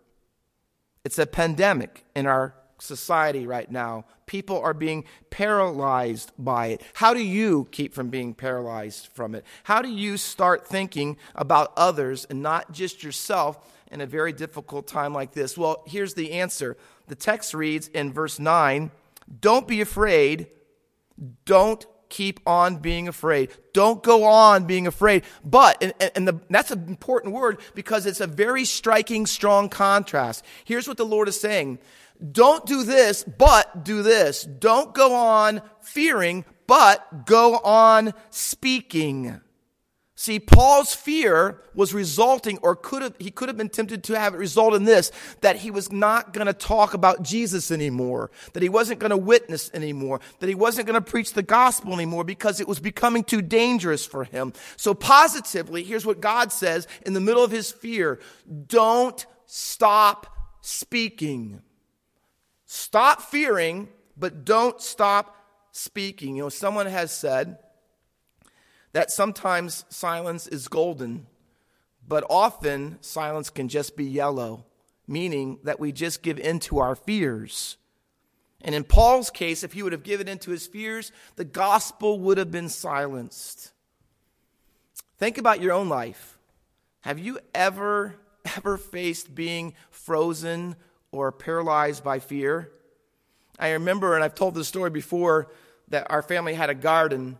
It's 1.04 1.18
a 1.18 1.26
pandemic 1.26 2.04
in 2.14 2.26
our 2.26 2.54
society 2.82 3.46
right 3.46 3.70
now. 3.70 4.04
People 4.26 4.58
are 4.60 4.74
being 4.74 5.04
paralyzed 5.30 6.32
by 6.38 6.66
it. 6.68 6.82
How 6.94 7.14
do 7.14 7.22
you 7.22 7.68
keep 7.70 7.94
from 7.94 8.08
being 8.08 8.34
paralyzed 8.34 9.08
from 9.08 9.34
it? 9.34 9.44
How 9.64 9.82
do 9.82 9.88
you 9.88 10.16
start 10.16 10.66
thinking 10.66 11.16
about 11.34 11.72
others 11.76 12.26
and 12.28 12.42
not 12.42 12.72
just 12.72 13.02
yourself 13.02 13.72
in 13.90 14.00
a 14.00 14.06
very 14.06 14.32
difficult 14.32 14.86
time 14.86 15.14
like 15.14 15.32
this? 15.32 15.56
Well, 15.56 15.82
here's 15.86 16.14
the 16.14 16.32
answer. 16.32 16.76
The 17.06 17.14
text 17.14 17.54
reads 17.54 17.88
in 17.88 18.12
verse 18.12 18.38
9 18.38 18.90
Don't 19.40 19.68
be 19.68 19.80
afraid. 19.80 20.48
Don't 21.44 21.86
keep 22.12 22.40
on 22.46 22.76
being 22.76 23.08
afraid. 23.08 23.50
Don't 23.72 24.02
go 24.02 24.24
on 24.24 24.66
being 24.66 24.86
afraid. 24.86 25.24
But, 25.42 25.82
and, 25.82 26.12
and 26.14 26.28
the, 26.28 26.40
that's 26.50 26.70
an 26.70 26.86
important 26.86 27.32
word 27.32 27.58
because 27.74 28.04
it's 28.04 28.20
a 28.20 28.26
very 28.26 28.66
striking, 28.66 29.24
strong 29.24 29.70
contrast. 29.70 30.44
Here's 30.64 30.86
what 30.86 30.98
the 30.98 31.06
Lord 31.06 31.26
is 31.26 31.40
saying 31.40 31.78
don't 32.30 32.64
do 32.66 32.84
this, 32.84 33.24
but 33.24 33.84
do 33.84 34.02
this. 34.02 34.44
Don't 34.44 34.94
go 34.94 35.14
on 35.14 35.62
fearing, 35.80 36.44
but 36.66 37.26
go 37.26 37.58
on 37.58 38.14
speaking. 38.30 39.40
See, 40.14 40.38
Paul's 40.38 40.94
fear 40.94 41.60
was 41.74 41.92
resulting, 41.92 42.58
or 42.62 42.76
could 42.76 43.02
have, 43.02 43.14
he 43.18 43.32
could 43.32 43.48
have 43.48 43.56
been 43.56 43.68
tempted 43.68 44.04
to 44.04 44.16
have 44.16 44.34
it 44.34 44.36
result 44.36 44.72
in 44.72 44.84
this, 44.84 45.10
that 45.40 45.56
he 45.56 45.72
was 45.72 45.90
not 45.90 46.32
going 46.32 46.46
to 46.46 46.52
talk 46.52 46.94
about 46.94 47.24
Jesus 47.24 47.72
anymore, 47.72 48.30
that 48.52 48.62
he 48.62 48.68
wasn't 48.68 49.00
going 49.00 49.10
to 49.10 49.16
witness 49.16 49.68
anymore, 49.74 50.20
that 50.38 50.48
he 50.48 50.54
wasn't 50.54 50.86
going 50.86 51.02
to 51.02 51.10
preach 51.10 51.32
the 51.32 51.42
gospel 51.42 51.92
anymore 51.92 52.22
because 52.22 52.60
it 52.60 52.68
was 52.68 52.78
becoming 52.78 53.24
too 53.24 53.42
dangerous 53.42 54.06
for 54.06 54.22
him. 54.22 54.52
So 54.76 54.94
positively, 54.94 55.82
here's 55.82 56.06
what 56.06 56.20
God 56.20 56.52
says 56.52 56.86
in 57.04 57.14
the 57.14 57.20
middle 57.20 57.42
of 57.42 57.50
his 57.50 57.72
fear. 57.72 58.20
Don't 58.68 59.26
stop 59.46 60.28
speaking. 60.60 61.62
Stop 62.74 63.20
fearing, 63.20 63.86
but 64.16 64.46
don't 64.46 64.80
stop 64.80 65.36
speaking. 65.72 66.36
You 66.36 66.44
know, 66.44 66.48
someone 66.48 66.86
has 66.86 67.12
said, 67.12 67.58
that 68.94 69.10
sometimes 69.10 69.84
silence 69.90 70.46
is 70.46 70.68
golden, 70.68 71.26
but 72.08 72.24
often 72.30 72.96
silence 73.02 73.50
can 73.50 73.68
just 73.68 73.94
be 73.94 74.06
yellow, 74.06 74.64
meaning 75.06 75.58
that 75.64 75.80
we 75.80 75.92
just 75.92 76.22
give 76.22 76.38
in 76.38 76.60
to 76.60 76.78
our 76.78 76.94
fears. 76.94 77.76
And 78.62 78.74
in 78.74 78.84
Paul's 78.84 79.28
case, 79.28 79.62
if 79.62 79.74
he 79.74 79.82
would 79.82 79.92
have 79.92 80.02
given 80.02 80.26
in 80.26 80.38
to 80.38 80.50
his 80.50 80.66
fears, 80.66 81.12
the 81.36 81.44
gospel 81.44 82.20
would 82.20 82.38
have 82.38 82.50
been 82.50 82.70
silenced. 82.70 83.70
Think 85.18 85.36
about 85.36 85.60
your 85.60 85.74
own 85.74 85.90
life. 85.90 86.38
Have 87.02 87.18
you 87.18 87.38
ever, 87.54 88.14
ever 88.56 88.78
faced 88.78 89.34
being 89.34 89.74
frozen 89.90 90.76
or 91.12 91.30
paralyzed 91.30 92.02
by 92.02 92.18
fear? 92.18 92.70
I 93.58 93.72
remember, 93.72 94.14
and 94.14 94.24
I've 94.24 94.34
told 94.34 94.54
this 94.54 94.66
story 94.66 94.90
before, 94.90 95.52
that 95.88 96.10
our 96.10 96.22
family 96.22 96.54
had 96.54 96.70
a 96.70 96.74
garden, 96.74 97.38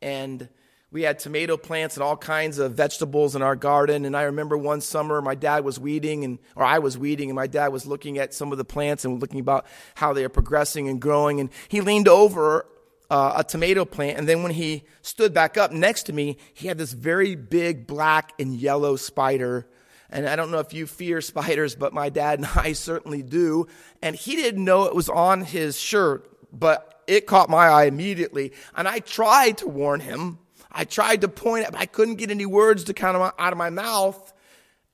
and 0.00 0.48
we 0.94 1.02
had 1.02 1.18
tomato 1.18 1.56
plants 1.56 1.96
and 1.96 2.04
all 2.04 2.16
kinds 2.16 2.58
of 2.58 2.74
vegetables 2.74 3.34
in 3.34 3.42
our 3.42 3.56
garden. 3.56 4.04
And 4.04 4.16
I 4.16 4.22
remember 4.22 4.56
one 4.56 4.80
summer 4.80 5.20
my 5.20 5.34
dad 5.34 5.64
was 5.64 5.76
weeding 5.76 6.22
and, 6.22 6.38
or 6.54 6.62
I 6.62 6.78
was 6.78 6.96
weeding 6.96 7.30
and 7.30 7.34
my 7.34 7.48
dad 7.48 7.72
was 7.72 7.84
looking 7.84 8.16
at 8.16 8.32
some 8.32 8.52
of 8.52 8.58
the 8.58 8.64
plants 8.64 9.04
and 9.04 9.20
looking 9.20 9.40
about 9.40 9.66
how 9.96 10.12
they 10.12 10.24
are 10.24 10.28
progressing 10.28 10.88
and 10.88 11.00
growing. 11.00 11.40
And 11.40 11.50
he 11.66 11.80
leaned 11.80 12.06
over 12.06 12.66
uh, 13.10 13.32
a 13.38 13.42
tomato 13.42 13.84
plant. 13.84 14.18
And 14.18 14.28
then 14.28 14.44
when 14.44 14.52
he 14.52 14.84
stood 15.02 15.34
back 15.34 15.56
up 15.56 15.72
next 15.72 16.04
to 16.04 16.12
me, 16.12 16.36
he 16.54 16.68
had 16.68 16.78
this 16.78 16.92
very 16.92 17.34
big 17.34 17.88
black 17.88 18.32
and 18.38 18.54
yellow 18.54 18.94
spider. 18.94 19.66
And 20.14 20.26
I 20.26 20.36
don't 20.36 20.50
know 20.50 20.60
if 20.60 20.72
you 20.72 20.86
fear 20.86 21.20
spiders, 21.20 21.74
but 21.74 21.92
my 21.92 22.08
dad 22.08 22.38
and 22.38 22.48
I 22.54 22.72
certainly 22.72 23.22
do. 23.22 23.66
And 24.00 24.16
he 24.16 24.36
didn't 24.36 24.64
know 24.64 24.84
it 24.84 24.94
was 24.94 25.10
on 25.10 25.42
his 25.42 25.78
shirt, 25.78 26.30
but 26.50 27.02
it 27.06 27.26
caught 27.26 27.50
my 27.50 27.66
eye 27.66 27.84
immediately. 27.84 28.52
And 28.74 28.88
I 28.88 29.00
tried 29.00 29.58
to 29.58 29.68
warn 29.68 30.00
him 30.00 30.38
I 30.74 30.84
tried 30.84 31.20
to 31.20 31.28
point, 31.28 31.66
I 31.74 31.86
couldn't 31.86 32.16
get 32.16 32.30
any 32.30 32.46
words 32.46 32.84
to 32.84 32.94
kind 32.94 33.16
of 33.16 33.32
out 33.38 33.52
of 33.52 33.56
my 33.56 33.70
mouth. 33.70 34.32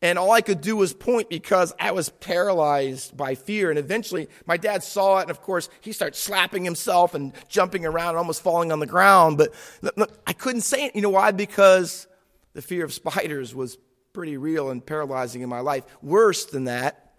And 0.02 0.18
all 0.18 0.30
I 0.30 0.40
could 0.40 0.60
do 0.60 0.76
was 0.76 0.92
point 0.92 1.28
because 1.28 1.74
I 1.78 1.92
was 1.92 2.08
paralyzed 2.08 3.16
by 3.16 3.34
fear. 3.34 3.70
And 3.70 3.78
eventually 3.78 4.28
my 4.46 4.56
dad 4.56 4.82
saw 4.82 5.18
it. 5.18 5.22
And 5.22 5.30
of 5.30 5.40
course, 5.40 5.68
he 5.80 5.92
started 5.92 6.16
slapping 6.16 6.64
himself 6.64 7.14
and 7.14 7.32
jumping 7.48 7.86
around 7.86 8.10
and 8.10 8.18
almost 8.18 8.42
falling 8.42 8.72
on 8.72 8.80
the 8.80 8.86
ground. 8.86 9.38
But 9.38 9.54
look, 9.96 10.18
I 10.26 10.32
couldn't 10.34 10.62
say 10.62 10.86
it. 10.86 10.94
You 10.94 11.02
know 11.02 11.10
why? 11.10 11.32
Because 11.32 12.06
the 12.52 12.62
fear 12.62 12.84
of 12.84 12.92
spiders 12.92 13.54
was 13.54 13.78
pretty 14.12 14.36
real 14.36 14.70
and 14.70 14.84
paralyzing 14.84 15.42
in 15.42 15.48
my 15.48 15.60
life. 15.60 15.84
Worse 16.02 16.44
than 16.46 16.64
that, 16.64 17.12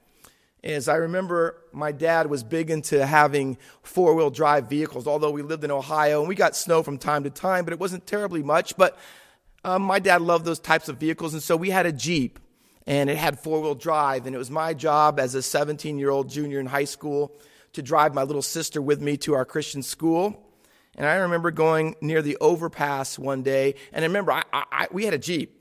is 0.63 0.87
I 0.87 0.95
remember 0.95 1.57
my 1.71 1.91
dad 1.91 2.29
was 2.29 2.43
big 2.43 2.69
into 2.69 3.05
having 3.05 3.57
four 3.81 4.13
wheel 4.13 4.29
drive 4.29 4.69
vehicles, 4.69 5.07
although 5.07 5.31
we 5.31 5.41
lived 5.41 5.63
in 5.63 5.71
Ohio 5.71 6.19
and 6.19 6.29
we 6.29 6.35
got 6.35 6.55
snow 6.55 6.83
from 6.83 6.97
time 6.97 7.23
to 7.23 7.29
time, 7.29 7.65
but 7.65 7.73
it 7.73 7.79
wasn't 7.79 8.05
terribly 8.05 8.43
much. 8.43 8.77
But 8.77 8.97
um, 9.63 9.81
my 9.81 9.99
dad 9.99 10.21
loved 10.21 10.45
those 10.45 10.59
types 10.59 10.87
of 10.87 10.97
vehicles, 10.97 11.33
and 11.33 11.41
so 11.41 11.55
we 11.55 11.71
had 11.71 11.85
a 11.85 11.91
Jeep 11.91 12.39
and 12.87 13.09
it 13.09 13.17
had 13.17 13.39
four 13.39 13.61
wheel 13.61 13.75
drive. 13.75 14.25
And 14.25 14.35
it 14.35 14.39
was 14.39 14.51
my 14.51 14.73
job 14.73 15.19
as 15.19 15.35
a 15.35 15.41
17 15.41 15.97
year 15.97 16.09
old 16.09 16.29
junior 16.29 16.59
in 16.59 16.65
high 16.65 16.85
school 16.85 17.35
to 17.73 17.81
drive 17.81 18.13
my 18.13 18.23
little 18.23 18.41
sister 18.41 18.81
with 18.81 19.01
me 19.01 19.17
to 19.17 19.33
our 19.33 19.45
Christian 19.45 19.81
school. 19.83 20.47
And 20.95 21.07
I 21.07 21.15
remember 21.15 21.51
going 21.51 21.95
near 22.01 22.21
the 22.21 22.37
overpass 22.41 23.17
one 23.17 23.43
day, 23.43 23.75
and 23.93 24.03
I 24.03 24.07
remember 24.07 24.33
I, 24.33 24.43
I, 24.51 24.87
we 24.91 25.05
had 25.05 25.13
a 25.13 25.17
Jeep 25.17 25.60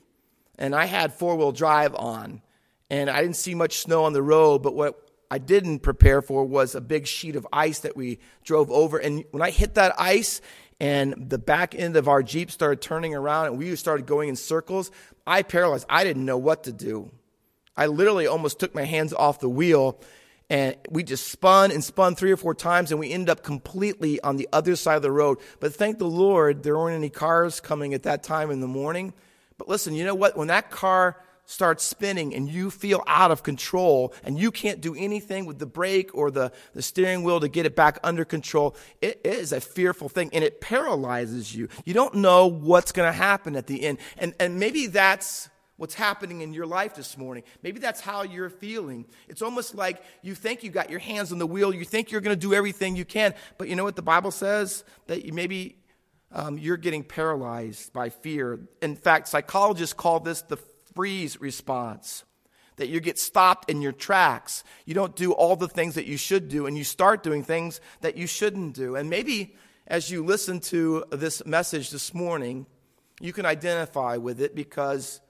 and 0.61 0.75
I 0.75 0.85
had 0.85 1.13
four 1.13 1.37
wheel 1.37 1.53
drive 1.53 1.95
on 1.97 2.43
and 2.91 3.09
I 3.09 3.23
didn't 3.23 3.37
see 3.37 3.55
much 3.55 3.79
snow 3.79 4.05
on 4.05 4.13
the 4.13 4.23
road, 4.23 4.63
but 4.63 4.75
what 4.75 5.11
I 5.31 5.39
didn't 5.39 5.81
prepare 5.81 6.21
for 6.21 6.45
was 6.45 6.75
a 6.75 6.81
big 6.81 7.07
sheet 7.07 7.37
of 7.37 7.47
ice 7.53 7.81
that 7.81 7.97
we 7.97 8.19
drove 8.45 8.71
over. 8.71 8.99
And 8.99 9.25
when 9.31 9.43
I 9.43 9.51
hit 9.51 9.75
that 9.75 9.95
ice 9.99 10.41
and 10.81 11.31
the 11.31 11.39
back 11.39 11.75
end 11.75 11.97
of 11.97 12.09
our 12.09 12.23
Jeep 12.23 12.51
started 12.51 12.83
turning 12.83 13.15
around 13.15 13.47
and 13.47 13.59
we 13.59 13.75
started 13.77 14.07
going 14.07 14.29
in 14.29 14.37
circles, 14.37 14.91
I 15.27 15.43
paralyzed. 15.43 15.87
I 15.89 16.05
didn't 16.05 16.25
know 16.25 16.39
what 16.39 16.65
to 16.65 16.73
do. 16.73 17.11
I 17.77 17.87
literally 17.87 18.27
almost 18.27 18.59
took 18.59 18.75
my 18.75 18.85
hands 18.85 19.13
off 19.13 19.41
the 19.41 19.49
wheel 19.49 20.01
and 20.51 20.75
we 20.91 21.05
just 21.05 21.29
spun 21.29 21.71
and 21.71 21.83
spun 21.83 22.17
three 22.17 22.33
or 22.33 22.37
four 22.37 22.55
times 22.55 22.91
and 22.91 22.99
we 22.99 23.13
ended 23.13 23.31
up 23.31 23.45
completely 23.45 24.21
on 24.21 24.37
the 24.37 24.49
other 24.53 24.75
side 24.75 24.97
of 24.97 25.03
the 25.03 25.13
road. 25.13 25.39
But 25.61 25.75
thank 25.75 25.99
the 25.99 26.07
Lord, 26.07 26.65
there 26.65 26.77
weren't 26.77 26.97
any 26.97 27.09
cars 27.09 27.61
coming 27.61 27.95
at 27.95 28.03
that 28.03 28.25
time 28.25 28.51
in 28.51 28.61
the 28.61 28.67
morning. 28.67 29.15
But 29.61 29.69
listen, 29.69 29.95
you 29.95 30.07
know 30.07 30.15
what? 30.15 30.39
When 30.39 30.49
that 30.49 30.71
car 30.71 31.19
starts 31.45 31.85
spinning 31.85 32.35
and 32.35 32.49
you 32.49 32.71
feel 32.71 33.05
out 33.07 33.31
of 33.31 33.43
control 33.43 34.15
and 34.25 34.39
you 34.39 34.51
can't 34.51 34.81
do 34.81 34.95
anything 34.95 35.45
with 35.45 35.59
the 35.59 35.67
brake 35.67 36.15
or 36.15 36.31
the, 36.31 36.51
the 36.73 36.81
steering 36.81 37.25
wheel 37.25 37.41
to 37.41 37.49
get 37.49 37.67
it 37.67 37.77
back 37.77 37.99
under 38.03 38.25
control, 38.25 38.75
it 39.03 39.21
is 39.23 39.53
a 39.53 39.61
fearful 39.61 40.09
thing 40.09 40.31
and 40.33 40.43
it 40.43 40.63
paralyzes 40.63 41.55
you. 41.55 41.69
You 41.85 41.93
don't 41.93 42.15
know 42.15 42.47
what's 42.47 42.91
going 42.91 43.07
to 43.07 43.13
happen 43.13 43.55
at 43.55 43.67
the 43.67 43.83
end. 43.83 43.99
And, 44.17 44.33
and 44.41 44.59
maybe 44.59 44.87
that's 44.87 45.51
what's 45.77 45.95
happening 45.95 46.41
in 46.41 46.55
your 46.55 46.65
life 46.65 46.95
this 46.95 47.19
morning. 47.19 47.43
Maybe 47.63 47.81
that's 47.81 48.01
how 48.01 48.23
you're 48.23 48.49
feeling. 48.49 49.05
It's 49.29 49.43
almost 49.43 49.75
like 49.75 50.03
you 50.23 50.35
think 50.35 50.63
you 50.63 50.71
got 50.71 50.89
your 50.89 51.01
hands 51.01 51.33
on 51.33 51.39
the 51.39 51.47
wheel, 51.47 51.75
you 51.75 51.85
think 51.85 52.11
you're 52.11 52.23
going 52.23 52.35
to 52.35 52.41
do 52.41 52.55
everything 52.55 52.97
you 52.97 53.05
can, 53.05 53.35
but 53.59 53.69
you 53.69 53.77
know 53.77 53.85
what 53.85 53.97
the 53.97 54.01
Bible 54.01 54.31
says? 54.31 54.85
That 55.07 55.27
you 55.27 55.35
maybe 55.35 55.77
um, 56.33 56.59
you're 56.59 56.77
getting 56.77 57.05
paralyzed 57.05 57.93
by 57.93 58.09
fear. 58.09 58.61
In 58.81 58.97
fact, 58.97 59.29
psychologists 59.29 59.93
call 59.93 60.21
this 60.21 60.43
the 60.43 60.59
freeze 60.95 61.41
response. 61.41 62.25
That 62.77 62.89
you 62.89 63.01
get 63.01 63.19
stopped 63.19 63.71
in 63.71 63.83
your 63.83 63.93
tracks. 63.93 64.65
You 64.87 64.95
don't 64.95 65.15
do 65.15 65.33
all 65.33 65.55
the 65.55 65.69
things 65.69 65.97
that 65.97 66.07
you 66.07 66.17
should 66.17 66.49
do, 66.49 66.67
and 66.67 66.79
you 66.79 66.85
start 66.85 67.23
doing 67.23 67.45
things 67.45 67.81
that 68.01 68.17
you 68.17 68.27
shouldn't 68.27 68.75
do. 68.75 68.97
And 68.97 69.11
maybe 69.11 69.55
as 69.87 70.11
you 70.11 70.25
listen 70.25 70.61
to 70.61 71.05
this 71.11 71.45
message 71.45 71.91
this 71.91 72.15
morning, 72.15 72.65
you 73.21 73.35
can 73.35 73.45
identify 73.45 74.17
with 74.17 74.41
it 74.41 74.55
because 74.55 75.21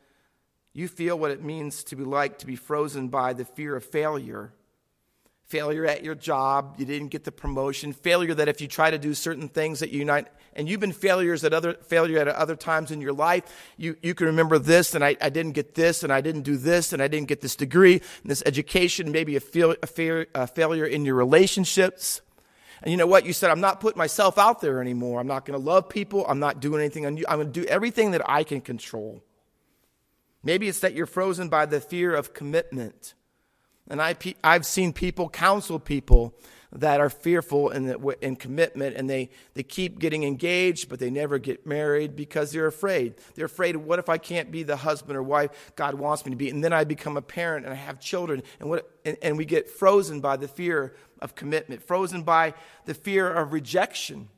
you 0.73 0.87
feel 0.87 1.19
what 1.19 1.33
it 1.33 1.42
means 1.42 1.83
to 1.85 1.97
be 1.97 2.04
like 2.04 2.38
to 2.38 2.47
be 2.47 2.57
frozen 2.57 3.09
by 3.09 3.33
the 3.33 3.45
fear 3.45 3.75
of 3.75 3.85
failure. 3.85 4.52
Failure 5.50 5.85
at 5.85 6.04
your 6.04 6.14
job, 6.14 6.76
you 6.78 6.87
didn't 6.87 7.09
get 7.09 7.25
the 7.25 7.33
promotion. 7.33 7.92
Failure 7.92 8.35
that 8.35 8.47
if 8.47 8.61
you 8.61 8.69
try 8.69 8.88
to 8.88 8.99
do 8.99 9.14
certain 9.14 9.49
things 9.49 9.80
that 9.80 9.90
you 9.90 10.04
not 10.04 10.28
and 10.52 10.69
you've 10.69 10.78
been 10.78 10.92
failures 10.92 11.42
at 11.42 11.52
other 11.52 11.75
failure 11.75 12.19
at 12.21 12.28
other 12.28 12.54
times 12.54 12.92
in 12.92 13.00
your 13.00 13.12
life, 13.12 13.42
you, 13.76 13.97
you 14.00 14.14
can 14.14 14.26
remember 14.26 14.61
this, 14.61 14.95
and 14.95 15.04
I, 15.04 15.16
I 15.21 15.28
didn't 15.28 15.52
get 15.52 15.75
this, 15.75 16.04
and 16.04 16.12
I 16.12 16.21
didn't 16.21 16.42
do 16.42 16.57
this, 16.57 16.92
and 16.92 17.02
I 17.02 17.09
didn't 17.09 17.26
get 17.26 17.40
this 17.40 17.57
degree, 17.57 17.95
and 17.95 18.30
this 18.30 18.45
education, 18.47 19.11
maybe 19.11 19.35
a, 19.35 19.40
fail, 19.40 19.75
a, 19.83 19.88
fail, 19.88 20.25
a 20.37 20.47
failure 20.47 20.87
in 20.87 21.04
your 21.04 21.16
relationships. 21.16 22.21
And 22.83 22.92
you 22.92 22.97
know 22.97 23.09
what? 23.09 23.26
You 23.26 23.33
said, 23.33 23.50
I'm 23.50 23.61
not 23.61 23.80
putting 23.80 23.99
myself 23.99 24.38
out 24.38 24.61
there 24.61 24.80
anymore. 24.80 25.19
I'm 25.19 25.26
not 25.26 25.47
going 25.47 25.59
to 25.59 25.64
love 25.64 25.88
people. 25.88 26.25
I'm 26.28 26.38
not 26.38 26.61
doing 26.61 26.80
anything. 26.80 27.07
On 27.07 27.16
you. 27.16 27.25
I'm 27.28 27.38
going 27.38 27.52
to 27.52 27.61
do 27.61 27.66
everything 27.66 28.12
that 28.12 28.23
I 28.25 28.45
can 28.45 28.61
control. 28.61 29.25
Maybe 30.45 30.69
it's 30.69 30.78
that 30.78 30.95
you're 30.95 31.07
frozen 31.07 31.49
by 31.49 31.66
the 31.66 31.80
fear 31.80 32.14
of 32.14 32.35
commitment. 32.35 33.14
And 33.89 34.01
I, 34.01 34.17
I've 34.45 34.67
seen 34.67 34.93
people 34.93 35.29
counsel 35.29 35.79
people 35.79 36.35
that 36.73 37.01
are 37.01 37.11
fearful 37.11 37.71
in, 37.71 37.87
the, 37.87 38.17
in 38.21 38.37
commitment 38.37 38.97
and 38.97 39.11
they, 39.11 39.31
they 39.55 39.63
keep 39.63 39.99
getting 39.99 40.23
engaged, 40.23 40.89
but 40.89 41.01
they 41.01 41.11
never 41.11 41.39
get 41.39 41.67
married 41.67 42.15
because 42.15 42.53
they're 42.53 42.67
afraid. 42.67 43.15
They're 43.35 43.47
afraid, 43.47 43.77
what 43.77 43.99
if 43.99 44.09
I 44.09 44.19
can't 44.19 44.53
be 44.53 44.63
the 44.63 44.77
husband 44.77 45.17
or 45.17 45.23
wife 45.23 45.73
God 45.75 45.95
wants 45.95 46.25
me 46.25 46.31
to 46.31 46.37
be? 46.37 46.49
And 46.49 46.63
then 46.63 46.73
I 46.73 46.85
become 46.85 47.17
a 47.17 47.23
parent 47.23 47.65
and 47.65 47.75
I 47.75 47.77
have 47.77 47.99
children, 47.99 48.43
and, 48.61 48.71
what, 48.71 48.89
and, 49.05 49.17
and 49.23 49.37
we 49.37 49.45
get 49.45 49.69
frozen 49.69 50.21
by 50.21 50.37
the 50.37 50.49
fear 50.49 50.95
of 51.21 51.35
commitment, 51.35 51.83
frozen 51.83 52.23
by 52.23 52.55
the 52.85 52.95
fear 52.95 53.29
of 53.29 53.53
rejection. 53.53 54.29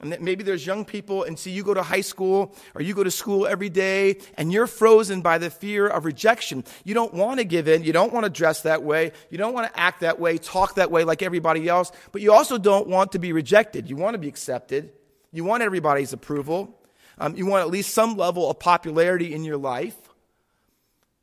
And 0.00 0.18
maybe 0.20 0.42
there's 0.42 0.64
young 0.64 0.86
people, 0.86 1.24
and 1.24 1.38
see, 1.38 1.50
you 1.50 1.62
go 1.62 1.74
to 1.74 1.82
high 1.82 2.00
school 2.00 2.54
or 2.74 2.80
you 2.80 2.94
go 2.94 3.04
to 3.04 3.10
school 3.10 3.46
every 3.46 3.68
day, 3.68 4.16
and 4.34 4.50
you're 4.50 4.66
frozen 4.66 5.20
by 5.20 5.36
the 5.36 5.50
fear 5.50 5.86
of 5.86 6.06
rejection. 6.06 6.64
You 6.84 6.94
don't 6.94 7.12
want 7.12 7.38
to 7.38 7.44
give 7.44 7.68
in. 7.68 7.84
You 7.84 7.92
don't 7.92 8.12
want 8.12 8.24
to 8.24 8.30
dress 8.30 8.62
that 8.62 8.82
way. 8.82 9.12
You 9.28 9.36
don't 9.36 9.52
want 9.52 9.70
to 9.70 9.78
act 9.78 10.00
that 10.00 10.18
way, 10.18 10.38
talk 10.38 10.76
that 10.76 10.90
way 10.90 11.04
like 11.04 11.22
everybody 11.22 11.68
else. 11.68 11.92
But 12.12 12.22
you 12.22 12.32
also 12.32 12.56
don't 12.56 12.88
want 12.88 13.12
to 13.12 13.18
be 13.18 13.32
rejected. 13.32 13.90
You 13.90 13.96
want 13.96 14.14
to 14.14 14.18
be 14.18 14.28
accepted. 14.28 14.92
You 15.32 15.44
want 15.44 15.62
everybody's 15.62 16.14
approval. 16.14 16.80
Um, 17.18 17.36
you 17.36 17.44
want 17.44 17.60
at 17.60 17.70
least 17.70 17.92
some 17.92 18.16
level 18.16 18.50
of 18.50 18.58
popularity 18.58 19.34
in 19.34 19.44
your 19.44 19.58
life. 19.58 19.96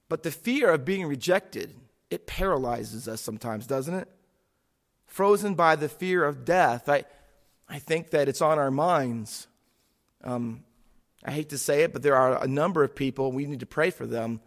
But 0.08 0.22
the 0.22 0.32
fear 0.32 0.70
of 0.70 0.86
being 0.86 1.06
rejected, 1.08 1.74
it 2.12 2.28
paralyzes 2.28 3.08
us 3.08 3.22
sometimes, 3.22 3.66
doesn't 3.66 3.96
it? 3.96 4.08
Frozen 5.08 5.56
by 5.56 5.76
the 5.76 5.90
fear 5.90 6.24
of 6.24 6.46
death. 6.46 6.88
I, 6.88 7.06
I 7.70 7.80
think 7.80 8.12
that 8.12 8.30
it's 8.30 8.42
on 8.42 8.60
our 8.60 8.72
minds. 8.72 9.48
Um, 10.24 10.64
I 11.24 11.32
hate 11.32 11.50
to 11.50 11.58
say 11.58 11.84
it, 11.84 11.94
but 11.94 12.04
there 12.04 12.16
are 12.16 12.42
a 12.42 12.48
number 12.48 12.84
of 12.84 12.96
people, 12.96 13.32
we 13.32 13.46
need 13.46 13.60
to 13.60 13.66
pray 13.66 13.90
for 13.90 14.06
them, 14.06 14.42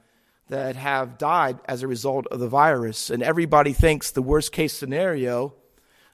that 0.48 0.76
have 0.76 1.18
died 1.18 1.58
as 1.66 1.82
a 1.82 1.88
result 1.88 2.26
of 2.28 2.40
the 2.40 2.48
virus. 2.48 3.10
And 3.10 3.22
everybody 3.22 3.72
thinks 3.72 4.10
the 4.10 4.22
worst 4.22 4.52
case 4.52 4.72
scenario 4.72 5.54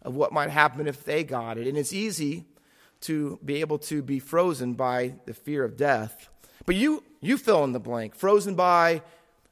of 0.03 0.15
what 0.15 0.33
might 0.33 0.51
happen 0.51 0.87
if 0.87 1.05
they 1.05 1.25
got 1.25 1.59
it. 1.59 1.67
And 1.67 1.79
it's 1.79 1.93
easy 1.93 2.45
to 3.03 3.39
be 3.45 3.61
able 3.61 3.79
to 3.79 4.03
be 4.03 4.19
frozen 4.19 4.75
by 4.75 5.15
the 5.25 5.35
fear 5.35 5.65
of 5.65 5.77
death. 5.77 6.29
But 6.67 6.75
you, 6.75 7.03
you 7.21 7.39
fill 7.39 7.65
in 7.65 7.73
the 7.73 7.81
blank. 7.81 8.15
Frozen 8.15 8.57
by 8.57 9.03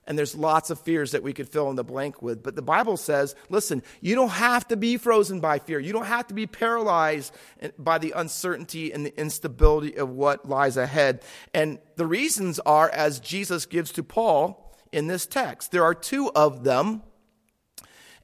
and 0.07 0.19
there's 0.19 0.35
lots 0.35 0.71
of 0.71 0.81
fears 0.81 1.13
that 1.13 1.23
we 1.23 1.33
could 1.33 1.49
fill 1.49 1.71
in 1.71 1.77
the 1.77 1.85
blank 1.85 2.21
with. 2.21 2.43
But 2.43 2.57
the 2.57 2.63
Bible 2.63 2.97
says, 2.97 3.35
listen, 3.49 3.83
you 4.01 4.15
don't 4.15 4.31
have 4.31 4.69
to 4.69 4.77
be 4.77 4.97
frozen 4.97 5.41
by 5.41 5.59
fear. 5.59 5.79
You 5.79 5.93
don't 5.93 6.07
have 6.07 6.27
to 6.29 6.35
be 6.35 6.47
paralyzed 6.47 7.35
by 7.79 7.99
the 7.99 8.13
uncertainty 8.15 8.93
and 8.93 9.07
the 9.07 9.19
instability 9.19 9.97
of 9.97 10.11
what 10.11 10.49
lies 10.49 10.77
ahead. 10.77 11.23
And 11.53 11.79
the 11.97 12.07
reasons 12.07 12.59
are 12.61 12.91
as 12.91 13.21
Jesus 13.21 13.67
gives 13.67 13.93
to 13.93 14.03
Paul 14.03 14.77
in 14.93 15.07
this 15.07 15.27
text. 15.27 15.73
There 15.73 15.85
are 15.85 15.95
two 15.95 16.31
of 16.35 16.65
them, 16.65 17.03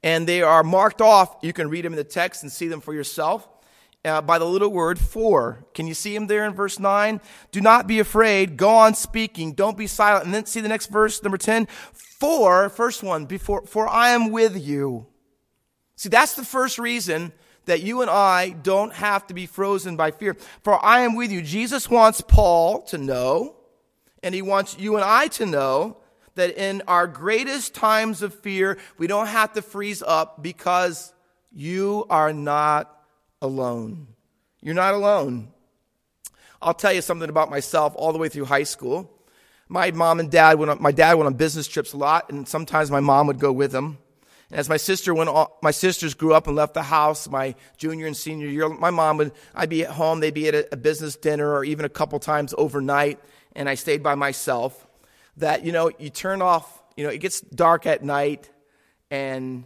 and 0.03 0.27
they 0.27 0.43
are 0.43 0.63
marked 0.63 1.01
off. 1.01 1.37
You 1.43 1.53
can 1.53 1.69
read 1.69 1.85
them 1.85 1.95
in 1.95 1.97
the 1.97 2.05
text 2.05 2.43
and 2.43 2.53
see 2.53 2.69
them 2.69 2.81
for 2.81 2.95
yourself 2.95 3.49
uh, 4.05 4.21
by 4.23 4.39
the 4.39 4.45
little 4.45 4.71
word 4.71 4.99
for. 4.99 5.65
Can 5.75 5.87
you 5.87 5.95
see 5.95 6.15
him 6.15 6.27
there 6.27 6.45
in 6.47 6.55
verse 6.55 6.79
9? 6.79 7.21
Do 7.53 7.61
not 7.61 7.87
be 7.87 7.99
afraid. 7.99 8.57
Go 8.57 8.71
on 8.71 8.95
speaking. 8.95 9.53
Don't 9.53 9.77
be 9.77 9.87
silent. 9.87 10.25
And 10.25 10.35
then 10.35 10.47
see 10.47 10.61
the 10.61 10.69
next 10.69 10.87
verse, 10.87 11.23
number 11.23 11.39
10. 11.39 11.67
For, 11.93 12.69
first 12.69 13.03
one, 13.03 13.27
before, 13.27 13.67
for 13.67 13.89
I 13.89 14.11
am 14.11 14.31
with 14.31 14.57
you. 14.57 15.07
See, 15.97 16.09
that's 16.09 16.35
the 16.35 16.45
first 16.45 16.79
reason 16.79 17.33
that 17.67 17.83
you 17.83 18.01
and 18.01 18.11
I 18.11 18.51
don't 18.51 18.93
have 18.95 19.27
to 19.27 19.35
be 19.35 19.47
frozen 19.47 19.97
by 19.97 20.11
fear. 20.11 20.37
For 20.63 20.83
I 20.85 21.01
am 21.01 21.15
with 21.15 21.31
you. 21.31 21.43
Jesus 21.43 21.91
wants 21.91 22.21
Paul 22.21 22.83
to 22.85 22.99
know, 22.99 23.57
and 24.23 24.35
he 24.35 24.43
wants 24.43 24.79
you 24.79 24.97
and 24.97 25.05
I 25.05 25.29
to 25.29 25.47
know 25.47 25.99
that 26.37 26.57
in 26.57 26.83
our 26.89 27.07
greatest 27.07 27.75
times 27.75 28.23
of 28.23 28.35
fear, 28.35 28.79
we 28.97 29.07
don't 29.07 29.27
have 29.27 29.53
to 29.55 29.63
freeze 29.63 30.03
up 30.03 30.43
because 30.43 31.13
you 31.53 32.07
are 32.09 32.33
not 32.33 33.00
alone. 33.43 34.09
You're 34.63 34.75
not 34.75 34.95
alone. 34.95 35.49
I'll 36.63 36.75
tell 36.75 36.93
you 36.93 37.01
something 37.01 37.29
about 37.29 37.51
myself 37.51 37.95
all 37.97 38.13
the 38.13 38.19
way 38.19 38.29
through 38.29 38.45
high 38.45 38.65
school. 38.65 39.11
My 39.69 39.91
mom 39.93 40.21
and 40.21 40.31
dad 40.31 40.59
went 40.59 40.71
on, 40.71 40.83
my 40.83 40.93
dad 40.93 41.15
went 41.15 41.27
on 41.27 41.35
business 41.35 41.67
trips 41.67 41.93
a 41.93 41.97
lot, 41.97 42.31
and 42.31 42.47
sometimes 42.47 42.91
my 42.91 43.01
mom 43.01 43.29
would 43.29 43.39
go 43.39 43.53
with 43.53 43.75
him. 43.75 43.99
And 44.51 44.59
as 44.59 44.69
my 44.69 44.77
sister 44.77 45.15
went 45.15 45.31
on, 45.31 45.47
my 45.63 45.71
sisters 45.71 46.13
grew 46.15 46.35
up 46.35 46.49
and 46.49 46.57
left 46.57 46.75
the 46.75 46.83
house 46.83 47.29
my 47.29 47.55
junior 47.77 48.07
and 48.07 48.17
senior 48.17 48.49
year, 48.49 48.69
my 48.69 48.91
mom 48.91 49.19
would, 49.19 49.33
I'd 49.55 49.71
be 49.71 49.85
at 49.85 49.91
home, 49.91 50.21
they'd 50.21 50.35
be 50.35 50.49
at 50.49 50.55
a, 50.55 50.75
a 50.75 50.77
business 50.77 51.17
dinner 51.17 51.53
or 51.53 51.65
even 51.65 51.85
a 51.85 51.89
couple 51.89 52.19
times 52.19 52.53
overnight, 52.59 53.21
and 53.55 53.69
I 53.69 53.75
stayed 53.77 54.03
by 54.03 54.17
myself. 54.17 54.87
That, 55.37 55.65
you 55.65 55.73
know, 55.73 55.91
you 55.99 56.11
turn 56.11 56.43
off, 56.43 56.83
you 56.97 57.05
know, 57.05 57.11
it 57.11 57.19
gets 57.19 57.41
dark 57.41 57.87
at 57.87 58.03
night, 58.03 58.51
and 59.11 59.65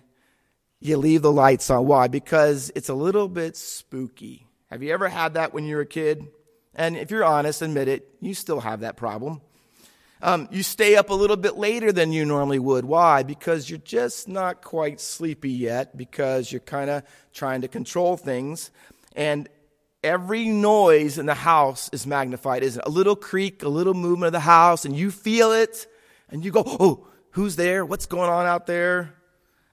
you 0.84 0.98
leave 0.98 1.22
the 1.22 1.32
lights 1.32 1.70
on. 1.70 1.86
Why? 1.86 2.08
Because 2.08 2.70
it's 2.74 2.90
a 2.90 2.94
little 2.94 3.26
bit 3.26 3.56
spooky. 3.56 4.46
Have 4.70 4.82
you 4.82 4.92
ever 4.92 5.08
had 5.08 5.34
that 5.34 5.54
when 5.54 5.64
you 5.64 5.76
were 5.76 5.82
a 5.82 5.86
kid? 5.86 6.28
And 6.74 6.96
if 6.96 7.10
you're 7.10 7.24
honest, 7.24 7.62
admit 7.62 7.88
it, 7.88 8.08
you 8.20 8.34
still 8.34 8.60
have 8.60 8.80
that 8.80 8.96
problem. 8.96 9.40
Um, 10.20 10.46
you 10.50 10.62
stay 10.62 10.96
up 10.96 11.08
a 11.08 11.14
little 11.14 11.36
bit 11.36 11.56
later 11.56 11.90
than 11.90 12.12
you 12.12 12.26
normally 12.26 12.58
would. 12.58 12.84
Why? 12.84 13.22
Because 13.22 13.70
you're 13.70 13.78
just 13.78 14.28
not 14.28 14.62
quite 14.62 15.00
sleepy 15.00 15.52
yet, 15.52 15.96
because 15.96 16.52
you're 16.52 16.60
kind 16.60 16.90
of 16.90 17.02
trying 17.32 17.62
to 17.62 17.68
control 17.68 18.16
things. 18.18 18.70
And 19.16 19.48
every 20.02 20.48
noise 20.48 21.16
in 21.16 21.24
the 21.24 21.34
house 21.34 21.88
is 21.92 22.06
magnified, 22.06 22.62
isn't 22.62 22.80
it? 22.80 22.86
A 22.86 22.90
little 22.90 23.16
creak, 23.16 23.62
a 23.62 23.68
little 23.68 23.94
movement 23.94 24.28
of 24.28 24.32
the 24.34 24.40
house, 24.40 24.84
and 24.84 24.94
you 24.94 25.10
feel 25.10 25.52
it, 25.52 25.86
and 26.30 26.44
you 26.44 26.50
go, 26.50 26.62
oh, 26.66 27.06
who's 27.30 27.56
there? 27.56 27.86
What's 27.86 28.06
going 28.06 28.28
on 28.28 28.44
out 28.44 28.66
there? 28.66 29.14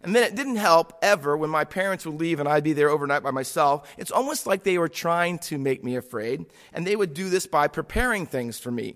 And 0.03 0.15
then 0.15 0.23
it 0.23 0.35
didn't 0.35 0.55
help 0.55 0.97
ever 1.01 1.37
when 1.37 1.49
my 1.49 1.63
parents 1.63 2.05
would 2.05 2.19
leave 2.19 2.39
and 2.39 2.49
I'd 2.49 2.63
be 2.63 2.73
there 2.73 2.89
overnight 2.89 3.23
by 3.23 3.31
myself. 3.31 3.93
It's 3.97 4.11
almost 4.11 4.47
like 4.47 4.63
they 4.63 4.77
were 4.77 4.89
trying 4.89 5.39
to 5.39 5.57
make 5.57 5.83
me 5.83 5.95
afraid. 5.95 6.45
And 6.73 6.85
they 6.85 6.95
would 6.95 7.13
do 7.13 7.29
this 7.29 7.45
by 7.45 7.67
preparing 7.67 8.25
things 8.25 8.59
for 8.59 8.71
me. 8.71 8.95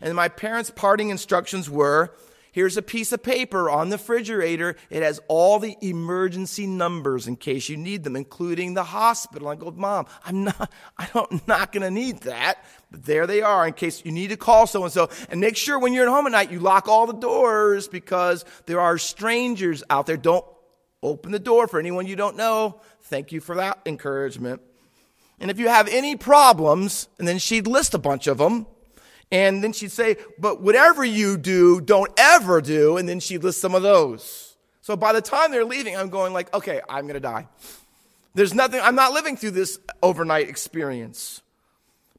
And 0.00 0.14
my 0.14 0.28
parents' 0.28 0.70
parting 0.70 1.10
instructions 1.10 1.70
were 1.70 2.14
Here's 2.52 2.76
a 2.76 2.82
piece 2.82 3.12
of 3.12 3.22
paper 3.22 3.70
on 3.70 3.88
the 3.88 3.96
refrigerator. 3.96 4.76
It 4.90 5.02
has 5.02 5.20
all 5.26 5.58
the 5.58 5.74
emergency 5.80 6.66
numbers 6.66 7.26
in 7.26 7.36
case 7.36 7.70
you 7.70 7.78
need 7.78 8.04
them, 8.04 8.14
including 8.14 8.74
the 8.74 8.84
hospital. 8.84 9.48
I 9.48 9.54
go, 9.54 9.70
Mom, 9.70 10.06
I'm 10.22 10.44
not, 10.44 10.70
I 10.98 11.08
don't, 11.14 11.48
not 11.48 11.72
going 11.72 11.82
to 11.82 11.90
need 11.90 12.20
that. 12.20 12.62
But 12.90 13.06
there 13.06 13.26
they 13.26 13.40
are 13.40 13.66
in 13.66 13.72
case 13.72 14.04
you 14.04 14.12
need 14.12 14.28
to 14.28 14.36
call 14.36 14.66
so 14.66 14.84
and 14.84 14.92
so. 14.92 15.08
And 15.30 15.40
make 15.40 15.56
sure 15.56 15.78
when 15.78 15.94
you're 15.94 16.06
at 16.06 16.12
home 16.12 16.26
at 16.26 16.32
night, 16.32 16.52
you 16.52 16.60
lock 16.60 16.88
all 16.88 17.06
the 17.06 17.14
doors 17.14 17.88
because 17.88 18.44
there 18.66 18.80
are 18.80 18.98
strangers 18.98 19.82
out 19.88 20.04
there. 20.04 20.18
Don't 20.18 20.44
open 21.02 21.32
the 21.32 21.38
door 21.38 21.66
for 21.66 21.80
anyone 21.80 22.06
you 22.06 22.16
don't 22.16 22.36
know. 22.36 22.82
Thank 23.04 23.32
you 23.32 23.40
for 23.40 23.54
that 23.56 23.80
encouragement. 23.86 24.60
And 25.40 25.50
if 25.50 25.58
you 25.58 25.68
have 25.68 25.88
any 25.88 26.16
problems, 26.16 27.08
and 27.18 27.26
then 27.26 27.38
she'd 27.38 27.66
list 27.66 27.94
a 27.94 27.98
bunch 27.98 28.26
of 28.26 28.36
them, 28.36 28.66
and 29.32 29.64
then 29.64 29.72
she'd 29.72 29.90
say, 29.90 30.16
but 30.38 30.60
whatever 30.60 31.02
you 31.02 31.38
do, 31.38 31.80
don't 31.80 32.12
ever 32.18 32.60
do. 32.60 32.98
And 32.98 33.08
then 33.08 33.18
she'd 33.18 33.42
list 33.42 33.62
some 33.62 33.74
of 33.74 33.82
those. 33.82 34.56
So 34.82 34.94
by 34.94 35.14
the 35.14 35.22
time 35.22 35.50
they're 35.50 35.64
leaving, 35.64 35.96
I'm 35.96 36.10
going 36.10 36.34
like, 36.34 36.52
okay, 36.52 36.82
I'm 36.86 37.04
going 37.04 37.14
to 37.14 37.20
die. 37.20 37.48
There's 38.34 38.52
nothing, 38.52 38.80
I'm 38.80 38.94
not 38.94 39.12
living 39.12 39.38
through 39.38 39.52
this 39.52 39.78
overnight 40.02 40.50
experience. 40.50 41.40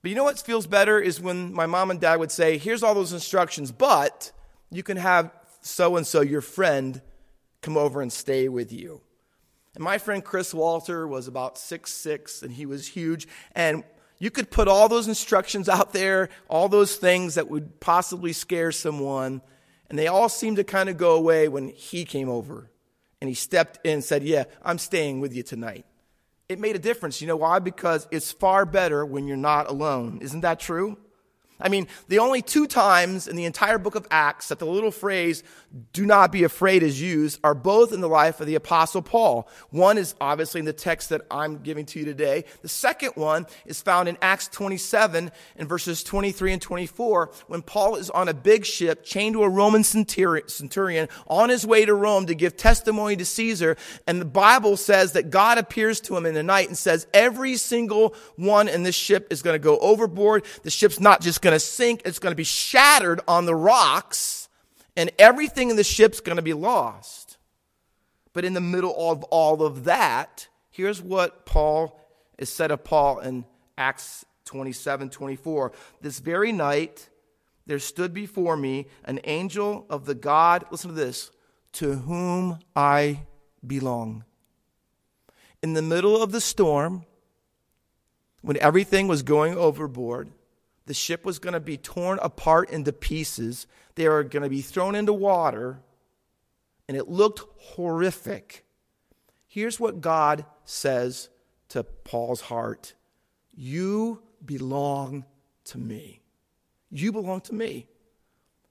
But 0.02 0.10
you 0.10 0.15
know 0.15 0.23
what 0.23 0.39
feels 0.39 0.65
better 0.65 0.99
is 0.99 1.21
when 1.21 1.54
my 1.54 1.67
mom 1.67 1.91
and 1.91 2.02
dad 2.02 2.19
would 2.19 2.32
say, 2.32 2.58
here's 2.58 2.82
all 2.82 2.95
those 2.95 3.13
instructions, 3.13 3.71
but 3.71 4.32
you 4.71 4.82
can 4.82 4.97
have 4.97 5.32
so 5.62 5.95
and 5.95 6.06
so, 6.06 6.21
your 6.21 6.41
friend, 6.41 6.99
come 7.62 7.78
over 7.78 8.02
and 8.02 8.12
stay 8.12 8.49
with 8.49 8.73
you. 8.73 9.02
And 9.76 9.84
my 9.84 9.97
friend 9.97 10.23
Chris 10.23 10.54
Walter 10.54 11.08
was 11.08 11.28
about 11.28 11.58
six 11.58 11.91
six, 11.93 12.43
and 12.43 12.52
he 12.52 12.65
was 12.65 12.88
huge. 12.88 13.28
And 13.56 13.84
you 14.23 14.31
could 14.31 14.49
put 14.49 14.69
all 14.69 14.88
those 14.88 15.09
instructions 15.09 15.67
out 15.67 15.91
there, 15.91 16.29
all 16.47 16.69
those 16.69 16.95
things 16.95 17.36
that 17.36 17.49
would 17.49 17.81
possibly 17.81 18.31
scare 18.31 18.71
someone, 18.71 19.41
and 19.89 19.99
they 19.99 20.07
all 20.07 20.29
seemed 20.29 20.55
to 20.55 20.63
kind 20.63 20.88
of 20.88 20.95
go 20.95 21.15
away 21.15 21.49
when 21.49 21.67
he 21.67 22.05
came 22.05 22.29
over 22.29 22.71
and 23.19 23.27
he 23.27 23.33
stepped 23.33 23.86
in 23.86 23.95
and 23.95 24.03
said, 24.03 24.23
Yeah, 24.23 24.45
I'm 24.63 24.77
staying 24.77 25.19
with 25.19 25.36
you 25.36 25.43
tonight. 25.43 25.86
It 26.47 26.57
made 26.57 26.77
a 26.77 26.79
difference. 26.79 27.19
You 27.19 27.27
know 27.27 27.36
why? 27.36 27.59
Because 27.59 28.07
it's 28.12 28.31
far 28.31 28.65
better 28.65 29.05
when 29.05 29.27
you're 29.27 29.36
not 29.36 29.69
alone. 29.69 30.19
Isn't 30.21 30.39
that 30.39 30.57
true? 30.57 30.97
I 31.60 31.70
mean, 31.70 31.88
the 32.08 32.20
only 32.20 32.42
two 32.42 32.68
times 32.68 33.28
in 33.28 33.36
the 33.36 33.46
entire 33.46 33.78
book 33.78 33.96
of 33.96 34.08
Acts 34.12 34.50
that 34.50 34.60
the 34.60 34.66
little 34.66 34.92
phrase, 34.92 35.44
do 35.94 36.06
not 36.06 36.32
be 36.32 36.44
afraid, 36.44 36.84
is 36.84 37.02
used 37.02 37.39
are 37.44 37.54
both 37.54 37.94
in 37.94 38.02
the 38.02 38.10
life 38.10 38.39
of 38.42 38.48
the 38.48 38.56
Apostle 38.56 39.02
Paul. 39.02 39.48
One 39.70 39.98
is 39.98 40.16
obviously 40.20 40.60
in 40.60 40.66
the 40.66 40.74
text 40.74 41.10
that 41.10 41.22
I'm 41.30 41.60
giving 41.60 41.86
to 41.88 42.00
you 42.00 42.06
today. 42.06 42.46
The 42.62 42.70
second 42.70 43.12
one 43.16 43.46
is 43.66 43.82
found 43.82 44.10
in 44.10 44.18
Acts 44.22 44.48
27 44.48 45.32
in 45.56 45.68
verses 45.68 46.04
23 46.04 46.54
and 46.54 46.62
24 46.62 47.32
when 47.48 47.62
Paul 47.62 47.96
is 47.96 48.10
on 48.10 48.28
a 48.28 48.34
big 48.34 48.66
ship 48.66 49.04
chained 49.04 49.34
to 49.34 49.44
a 49.44 49.50
Roman 49.50 49.84
centurion 49.84 51.08
on 51.28 51.50
his 51.50 51.66
way 51.66 51.86
to 51.86 51.94
Rome 51.94 52.26
to 52.26 52.36
give 52.36 52.58
testimony 52.58 53.16
to 53.16 53.26
Caesar. 53.26 53.78
And 54.08 54.20
the 54.20 54.26
Bible 54.26 54.76
says 54.78 55.13
that 55.13 55.30
God 55.30 55.58
appears 55.58 56.02
to 56.02 56.18
him 56.18 56.26
in 56.26 56.34
the 56.34 56.44
night 56.44 56.68
and 56.68 56.78
says, 56.78 57.08
every 57.13 57.58
single 57.58 58.16
one 58.36 58.68
in 58.68 58.84
this 58.84 58.96
ship 58.96 59.28
is 59.32 59.42
going 59.42 59.56
to 59.56 59.60
go 59.60 59.78
overboard. 59.78 60.46
The 60.63 60.72
ship's 60.72 61.00
not 61.00 61.22
just 61.22 61.42
going 61.43 61.53
to 61.53 61.60
sink, 61.60 62.01
it's 62.06 62.17
going 62.17 62.32
to 62.32 62.38
be 62.38 62.43
shattered 62.43 63.21
on 63.27 63.45
the 63.45 63.53
rocks, 63.53 64.49
and 64.97 65.12
everything 65.19 65.69
in 65.69 65.75
the 65.75 65.84
ship's 65.84 66.19
going 66.19 66.38
to 66.38 66.41
be 66.41 66.53
lost. 66.53 67.38
But 68.32 68.45
in 68.45 68.53
the 68.53 68.62
middle 68.62 68.95
of 68.97 69.23
all 69.25 69.62
of 69.62 69.84
that, 69.84 70.47
here's 70.71 71.01
what 71.01 71.45
Paul 71.45 71.99
is 72.39 72.51
said 72.51 72.71
of 72.71 72.84
Paul 72.84 73.19
in 73.19 73.45
Acts 73.77 74.25
27 74.45 75.10
24. 75.10 75.71
This 76.01 76.19
very 76.19 76.51
night, 76.51 77.10
there 77.65 77.79
stood 77.79 78.13
before 78.13 78.58
me 78.58 78.88
an 79.06 79.19
angel 79.23 79.86
of 79.89 80.06
the 80.06 80.15
God, 80.15 80.65
listen 80.71 80.89
to 80.89 80.95
this, 80.95 81.32
to 81.73 81.93
whom 81.93 82.60
I 82.75 83.21
belong. 83.65 84.25
In 85.62 85.73
the 85.73 85.82
middle 85.82 86.21
of 86.21 86.32
the 86.32 86.41
storm, 86.41 87.06
when 88.41 88.58
everything 88.58 89.08
was 89.08 89.23
going 89.23 89.56
overboard, 89.56 90.29
the 90.86 90.93
ship 90.93 91.26
was 91.26 91.39
going 91.39 91.54
to 91.54 91.60
be 91.60 91.78
torn 91.78 92.19
apart 92.22 92.69
into 92.69 92.91
pieces. 92.91 93.67
They 93.96 94.08
were 94.08 94.24
going 94.24 94.43
to 94.43 94.50
be 94.50 94.62
thrown 94.62 94.96
into 94.96 95.13
water, 95.13 95.80
and 96.88 96.98
it 96.98 97.08
looked 97.08 97.41
horrific. 97.58 98.65
Here's 99.48 99.80
what 99.80 100.02
God 100.02 100.46
says 100.65 101.30
to 101.69 101.84
Paul's 101.84 102.41
heart 102.41 102.93
You 103.56 104.22
belong 104.43 105.26
to 105.65 105.78
me. 105.78 106.22
You 106.89 107.12
belong 107.12 107.41
to 107.41 107.54
me. 107.54 107.88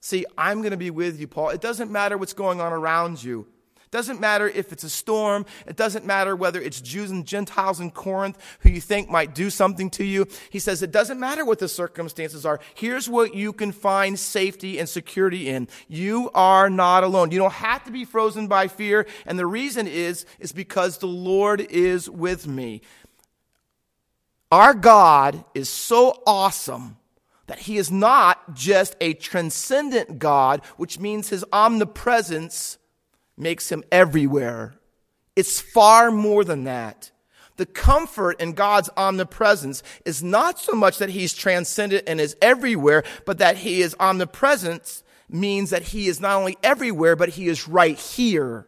See, 0.01 0.27
I'm 0.37 0.59
going 0.59 0.72
to 0.72 0.77
be 0.77 0.90
with 0.90 1.20
you, 1.20 1.29
Paul. 1.29 1.51
It 1.51 1.61
doesn't 1.61 1.90
matter 1.90 2.18
what's 2.18 2.33
going 2.33 2.61
on 2.61 2.72
around 2.72 3.22
you. 3.22 3.46
Doesn't 3.92 4.20
matter 4.20 4.48
if 4.48 4.72
it's 4.72 4.85
a 4.85 4.90
storm. 4.90 5.44
It 5.66 5.76
doesn't 5.76 6.07
matter 6.07 6.35
whether 6.35 6.59
it's 6.59 6.81
Jews 6.81 7.11
and 7.11 7.26
Gentiles 7.26 7.78
in 7.78 7.90
Corinth 7.90 8.38
who 8.61 8.70
you 8.70 8.81
think 8.81 9.11
might 9.11 9.35
do 9.35 9.50
something 9.50 9.90
to 9.90 10.05
you. 10.05 10.26
He 10.48 10.59
says 10.59 10.83
it 10.83 10.90
doesn't 10.90 11.20
matter 11.20 11.44
what 11.44 11.59
the 11.59 11.68
circumstances 11.68 12.46
are. 12.46 12.59
Here's 12.74 13.07
what 13.07 13.35
you 13.35 13.52
can 13.52 13.70
find 13.70 14.18
safety 14.18 14.78
and 14.78 14.88
security 14.88 15.50
in. 15.50 15.68
You 15.88 16.31
are 16.35 16.70
not 16.70 17.05
alone. 17.05 17.33
You 17.33 17.38
don't 17.38 17.52
have 17.52 17.85
to 17.85 17.92
be 17.92 18.07
frozen 18.07 18.48
by 18.48 18.66
fear. 18.66 19.07
And 19.26 19.38
the 19.38 19.46
reason 19.46 19.87
is, 19.87 20.24
is 20.40 20.52
because 20.52 20.96
the 20.96 21.07
Lord 21.07 21.61
is 21.61 22.09
with 22.09 22.46
me. 22.46 22.81
Our 24.50 24.72
God 24.72 25.44
is 25.55 25.68
so 25.68 26.22
awesome 26.26 26.96
that 27.46 27.59
he 27.59 27.76
is 27.76 27.90
not 27.90 28.55
just 28.55 28.96
a 29.02 29.12
transcendent 29.12 30.18
God, 30.18 30.62
which 30.78 30.98
means 30.98 31.28
his 31.28 31.44
omnipresence 31.52 32.78
makes 33.37 33.71
him 33.71 33.85
everywhere. 33.90 34.75
It's 35.37 35.61
far 35.61 36.11
more 36.11 36.45
than 36.45 36.64
that. 36.64 37.11
The 37.57 37.66
comfort 37.66 38.40
in 38.40 38.53
God's 38.53 38.90
omnipresence 38.97 39.83
is 40.05 40.23
not 40.23 40.59
so 40.59 40.73
much 40.73 40.99
that 40.99 41.11
he's 41.11 41.35
transcendent 41.35 42.05
and 42.07 42.21
is 42.21 42.37
everywhere, 42.40 43.05
but 43.27 43.38
that 43.38 43.59
he 43.59 43.83
is 43.83 43.95
omnipresent 44.01 45.03
means 45.29 45.71
that 45.71 45.83
he 45.83 46.09
is 46.09 46.21
not 46.21 46.37
only 46.37 46.57
everywhere, 46.62 47.16
but 47.16 47.31
he 47.31 47.49
is 47.49 47.68
right 47.68 47.99
here. 47.99 48.66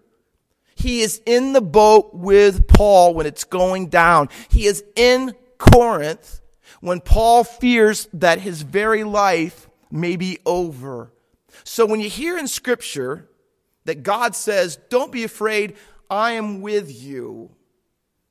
He 0.74 1.00
is 1.00 1.20
in 1.24 1.52
the 1.52 1.60
boat 1.60 2.14
with 2.14 2.66
Paul 2.68 3.14
when 3.14 3.26
it's 3.26 3.44
going 3.44 3.88
down. 3.88 4.28
He 4.50 4.66
is 4.66 4.84
in 4.96 5.34
Corinth 5.58 6.40
when 6.80 7.00
Paul 7.00 7.44
fears 7.44 8.08
that 8.12 8.40
his 8.40 8.62
very 8.62 9.04
life 9.04 9.68
may 9.90 10.16
be 10.16 10.38
over. 10.44 11.12
So 11.62 11.86
when 11.86 12.00
you 12.00 12.10
hear 12.10 12.36
in 12.36 12.48
scripture 12.48 13.28
that 13.84 14.02
God 14.02 14.34
says, 14.34 14.76
Don't 14.88 15.12
be 15.12 15.24
afraid, 15.24 15.76
I 16.10 16.32
am 16.32 16.60
with 16.60 17.02
you. 17.02 17.50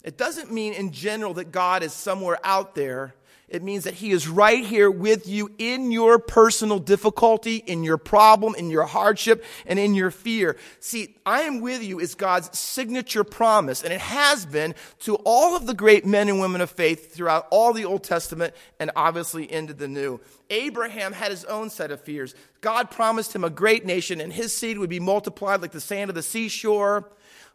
It 0.04 0.18
doesn't 0.18 0.52
mean 0.52 0.74
in 0.74 0.92
general 0.92 1.34
that 1.36 1.52
God 1.52 1.82
is 1.82 1.94
somewhere 1.94 2.40
out 2.44 2.76
there. 2.76 3.16
It 3.54 3.62
means 3.62 3.84
that 3.84 3.94
He 3.94 4.10
is 4.10 4.28
right 4.28 4.66
here 4.66 4.90
with 4.90 5.28
you 5.28 5.52
in 5.60 5.92
your 5.92 6.18
personal 6.18 6.80
difficulty, 6.80 7.58
in 7.58 7.84
your 7.84 8.00
problem, 8.00 8.56
in 8.56 8.72
your 8.72 8.86
hardship, 8.86 9.46
and 9.68 9.78
in 9.78 9.94
your 9.94 10.10
fear. 10.10 10.58
See, 10.80 11.16
I 11.24 11.42
am 11.42 11.62
with 11.62 11.84
you 11.84 12.00
is 12.00 12.16
God's 12.16 12.58
signature 12.58 13.24
promise, 13.24 13.84
and 13.84 13.94
it 13.94 14.02
has 14.02 14.48
been 14.48 14.74
to 15.02 15.18
all 15.24 15.56
of 15.56 15.68
the 15.68 15.76
great 15.76 16.04
men 16.04 16.30
and 16.30 16.40
women 16.40 16.62
of 16.62 16.72
faith 16.72 17.14
throughout 17.14 17.46
all 17.52 17.74
the 17.74 17.86
Old 17.86 18.04
Testament 18.04 18.56
and 18.80 18.90
obviously 18.96 19.50
into 19.50 19.76
the 19.76 19.88
New. 19.88 20.20
Abraham 20.50 21.14
had 21.14 21.30
his 21.30 21.46
own 21.46 21.70
set 21.70 21.92
of 21.92 22.02
fears. 22.02 22.34
God 22.62 22.90
promised 22.90 23.36
him 23.36 23.44
a 23.44 23.52
great 23.52 23.86
nation, 23.86 24.20
and 24.20 24.34
his 24.34 24.58
seed 24.58 24.80
would 24.80 24.90
be 24.90 25.00
multiplied 25.00 25.62
like 25.62 25.74
the 25.74 25.80
sand 25.80 26.10
of 26.10 26.16
the 26.16 26.24
seashore. 26.24 27.08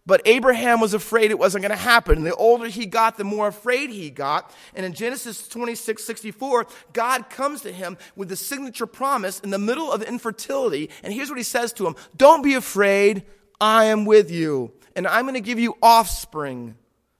But 0.08 0.22
Abraham 0.24 0.80
was 0.80 0.94
afraid 0.94 1.30
it 1.30 1.38
wasn't 1.38 1.60
going 1.60 1.76
to 1.76 1.76
happen. 1.76 2.16
And 2.16 2.26
The 2.26 2.34
older 2.34 2.66
he 2.66 2.86
got, 2.86 3.18
the 3.18 3.24
more 3.24 3.48
afraid 3.48 3.90
he 3.90 4.08
got. 4.08 4.50
And 4.74 4.86
in 4.86 4.94
Genesis 4.94 5.46
26, 5.46 6.02
64, 6.02 6.66
God 6.94 7.28
comes 7.28 7.60
to 7.60 7.70
him 7.70 7.98
with 8.16 8.30
the 8.30 8.36
signature 8.36 8.86
promise 8.86 9.38
in 9.38 9.50
the 9.50 9.58
middle 9.58 9.92
of 9.92 10.02
infertility. 10.02 10.88
And 11.02 11.12
here's 11.12 11.28
what 11.28 11.36
he 11.36 11.44
says 11.44 11.74
to 11.74 11.86
him 11.86 11.94
Don't 12.16 12.40
be 12.42 12.54
afraid. 12.54 13.24
I 13.60 13.84
am 13.84 14.06
with 14.06 14.30
you. 14.30 14.72
And 14.96 15.06
I'm 15.06 15.26
going 15.26 15.34
to 15.34 15.42
give 15.42 15.58
you 15.58 15.76
offspring 15.82 16.76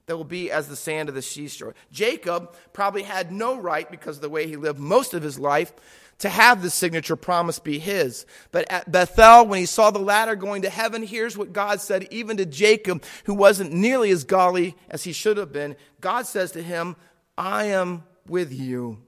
that 0.07 0.17
will 0.17 0.23
be 0.23 0.49
as 0.49 0.67
the 0.67 0.75
sand 0.75 1.09
of 1.09 1.15
the 1.15 1.21
seashore. 1.21 1.75
Jacob 1.91 2.55
probably 2.73 3.03
had 3.03 3.31
no 3.31 3.55
right 3.59 3.89
because 3.91 4.15
of 4.15 4.23
the 4.23 4.29
way 4.29 4.47
he 4.47 4.55
lived 4.55 4.79
most 4.79 5.13
of 5.13 5.21
his 5.21 5.37
life 5.37 5.71
to 6.19 6.29
have 6.29 6.61
the 6.61 6.69
signature 6.69 7.15
promise 7.15 7.59
be 7.59 7.79
his. 7.79 8.25
But 8.51 8.69
at 8.71 8.91
Bethel, 8.91 9.45
when 9.45 9.59
he 9.59 9.65
saw 9.65 9.91
the 9.91 9.99
ladder 9.99 10.35
going 10.35 10.61
to 10.61 10.69
heaven, 10.69 11.03
here's 11.03 11.37
what 11.37 11.53
God 11.53 11.81
said, 11.81 12.07
even 12.11 12.37
to 12.37 12.45
Jacob, 12.45 13.03
who 13.25 13.33
wasn't 13.33 13.73
nearly 13.73 14.11
as 14.11 14.23
golly 14.23 14.75
as 14.89 15.03
he 15.03 15.13
should 15.13 15.37
have 15.37 15.51
been. 15.51 15.75
God 16.01 16.27
says 16.27 16.51
to 16.51 16.61
him, 16.61 16.95
I 17.37 17.65
am 17.65 18.03
with 18.27 18.53
you. 18.53 18.99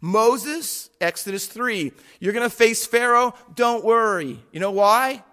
Moses, 0.00 0.90
Exodus 1.00 1.46
3, 1.46 1.92
you're 2.20 2.32
going 2.32 2.48
to 2.48 2.54
face 2.54 2.84
Pharaoh. 2.84 3.34
Don't 3.54 3.84
worry. 3.84 4.42
You 4.52 4.60
know 4.60 4.72
why? 4.72 5.24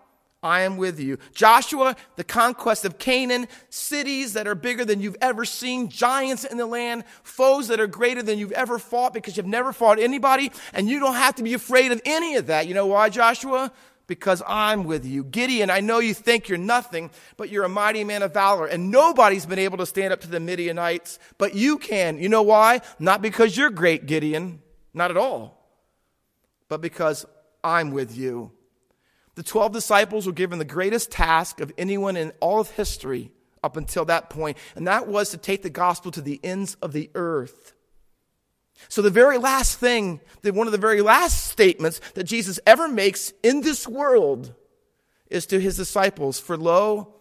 I 0.44 0.62
am 0.62 0.76
with 0.76 1.00
you. 1.00 1.18
Joshua, 1.34 1.96
the 2.18 2.24
conquest 2.26 2.84
of 2.84 3.00
Canaan, 3.00 3.48
cities 3.70 4.34
that 4.34 4.46
are 4.46 4.56
bigger 4.56 4.84
than 4.84 5.00
you've 5.00 5.16
ever 5.22 5.46
seen, 5.46 5.88
giants 5.88 6.44
in 6.44 6.58
the 6.58 6.66
land, 6.66 7.06
foes 7.24 7.70
that 7.70 7.80
are 7.80 7.88
greater 7.88 8.22
than 8.22 8.38
you've 8.38 8.52
ever 8.52 8.78
fought 8.78 9.14
because 9.14 9.38
you've 9.38 9.46
never 9.46 9.72
fought 9.72 10.00
anybody, 10.00 10.52
and 10.74 10.90
you 10.90 11.00
don't 11.00 11.16
have 11.16 11.36
to 11.36 11.44
be 11.44 11.54
afraid 11.54 11.94
of 11.94 12.02
any 12.06 12.36
of 12.36 12.48
that. 12.48 12.68
You 12.68 12.74
know 12.74 12.88
why, 12.88 13.10
Joshua? 13.10 13.72
Because 14.06 14.44
I'm 14.46 14.84
with 14.84 15.06
you. 15.06 15.24
Gideon, 15.24 15.70
I 15.70 15.80
know 15.80 16.00
you 16.00 16.14
think 16.14 16.50
you're 16.50 16.58
nothing, 16.58 17.10
but 17.38 17.50
you're 17.50 17.64
a 17.64 17.70
mighty 17.70 18.04
man 18.04 18.22
of 18.22 18.34
valor, 18.34 18.68
and 18.68 18.92
nobody's 18.92 19.46
been 19.46 19.60
able 19.60 19.78
to 19.78 19.86
stand 19.86 20.12
up 20.12 20.20
to 20.22 20.28
the 20.28 20.42
Midianites, 20.42 21.20
but 21.38 21.56
you 21.56 21.78
can. 21.78 22.18
You 22.18 22.28
know 22.28 22.42
why? 22.42 22.82
Not 23.00 23.22
because 23.22 23.56
you're 23.56 23.70
great, 23.70 24.06
Gideon, 24.06 24.62
not 24.94 25.10
at 25.10 25.16
all, 25.16 25.58
but 26.68 26.82
because 26.82 27.26
I'm 27.64 27.92
with 27.92 28.18
you. 28.18 28.52
The 29.36 29.44
12 29.44 29.72
disciples 29.72 30.28
were 30.28 30.34
given 30.34 30.60
the 30.60 30.66
greatest 30.66 31.12
task 31.12 31.60
of 31.60 31.72
anyone 31.78 32.18
in 32.18 32.32
all 32.40 32.60
of 32.60 32.72
history 32.72 33.32
up 33.64 33.78
until 33.78 34.06
that 34.06 34.30
point, 34.30 34.58
and 34.76 34.88
that 34.88 35.08
was 35.08 35.30
to 35.30 35.38
take 35.38 35.64
the 35.64 35.70
gospel 35.70 36.12
to 36.12 36.22
the 36.22 36.40
ends 36.44 36.76
of 36.82 36.94
the 36.94 37.10
earth. 37.16 37.74
So, 38.90 39.02
the 39.02 39.10
very 39.10 39.38
last 39.38 39.80
thing, 39.80 40.20
one 40.44 40.68
of 40.68 40.72
the 40.74 40.78
very 40.78 41.02
last 41.02 41.48
statements 41.48 42.02
that 42.16 42.26
Jesus 42.26 42.60
ever 42.68 42.88
makes 42.88 43.32
in 43.42 43.62
this 43.62 43.88
world 43.88 44.54
is 45.30 45.46
to 45.48 45.60
his 45.60 45.78
disciples 45.78 46.40
For 46.40 46.58
lo, 46.58 47.16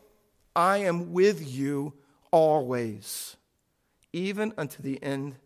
I 0.57 0.79
am 0.79 1.12
with 1.12 1.48
you 1.48 1.94
always, 2.31 3.37
even 4.12 4.53
unto 4.59 4.83
the 4.83 5.03
end 5.03 5.37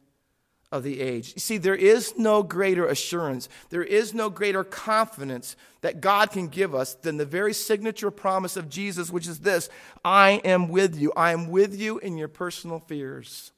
of 0.72 0.82
the 0.82 1.00
age. 1.00 1.32
You 1.34 1.40
see, 1.40 1.58
there 1.58 1.74
is 1.74 2.18
no 2.18 2.42
greater 2.42 2.86
assurance, 2.86 3.48
there 3.70 3.84
is 3.84 4.14
no 4.14 4.30
greater 4.30 4.64
confidence 4.64 5.56
that 5.80 6.00
God 6.00 6.30
can 6.30 6.48
give 6.48 6.74
us 6.74 6.94
than 6.94 7.16
the 7.16 7.24
very 7.24 7.54
signature 7.54 8.10
promise 8.10 8.56
of 8.56 8.68
Jesus, 8.68 9.10
which 9.10 9.28
is 9.28 9.40
this 9.40 9.68
I 10.04 10.40
am 10.44 10.68
with 10.68 10.98
you. 10.98 11.12
I 11.16 11.32
am 11.32 11.48
with 11.48 11.78
you 11.78 11.98
in 11.98 12.16
your 12.16 12.28
personal 12.28 12.80
fears. 12.80 13.52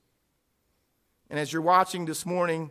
And 1.31 1.39
as 1.39 1.53
you're 1.53 1.63
watching 1.63 2.07
this 2.07 2.25
morning, 2.25 2.71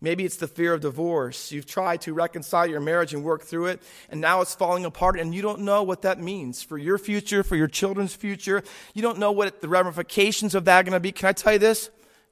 Maybe 0.00 0.24
it's 0.24 0.36
the 0.36 0.46
fear 0.46 0.74
of 0.74 0.80
divorce. 0.80 1.50
You've 1.50 1.66
tried 1.66 2.02
to 2.02 2.14
reconcile 2.14 2.66
your 2.66 2.80
marriage 2.80 3.14
and 3.14 3.24
work 3.24 3.42
through 3.42 3.66
it, 3.66 3.82
and 4.08 4.20
now 4.20 4.40
it's 4.40 4.54
falling 4.54 4.84
apart, 4.84 5.18
and 5.18 5.34
you 5.34 5.42
don't 5.42 5.62
know 5.62 5.82
what 5.82 6.02
that 6.02 6.20
means 6.20 6.62
for 6.62 6.78
your 6.78 6.98
future, 6.98 7.42
for 7.42 7.56
your 7.56 7.66
children's 7.66 8.14
future. 8.14 8.62
You 8.94 9.02
don't 9.02 9.18
know 9.18 9.32
what 9.32 9.60
the 9.60 9.68
ramifications 9.68 10.54
of 10.54 10.66
that 10.66 10.80
are 10.80 10.82
going 10.84 10.92
to 10.92 11.00
be. 11.00 11.10
Can 11.10 11.28
I 11.28 11.32
tell 11.32 11.54
you 11.54 11.58
this? 11.58 11.90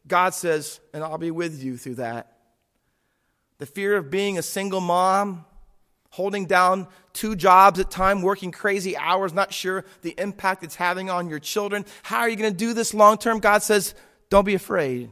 God 0.09 0.35
says, 0.35 0.81
and 0.93 1.03
I'll 1.03 1.19
be 1.19 1.31
with 1.31 1.63
you 1.63 1.77
through 1.77 1.97
that. 1.97 2.33
The 3.59 3.67
fear 3.67 3.97
of 3.97 4.11
being 4.11 4.39
a 4.39 4.43
single 4.43 4.81
mom, 4.81 5.45
holding 6.11 6.47
down 6.47 6.89
two 7.13 7.35
jobs 7.37 7.81
at 7.81 7.91
time, 7.91 8.23
working 8.23 8.53
crazy 8.53 8.97
hours, 8.97 9.33
not 9.33 9.53
sure 9.53 9.85
the 10.03 10.15
impact 10.19 10.63
it's 10.63 10.77
having 10.77 11.11
on 11.11 11.29
your 11.29 11.39
children. 11.39 11.85
How 12.03 12.21
are 12.21 12.29
you 12.29 12.37
going 12.37 12.53
to 12.53 12.57
do 12.57 12.75
this 12.75 12.95
long 12.95 13.19
term? 13.19 13.39
God 13.41 13.63
says, 13.63 13.95
don't 14.31 14.45
be 14.45 14.55
afraid. 14.55 15.11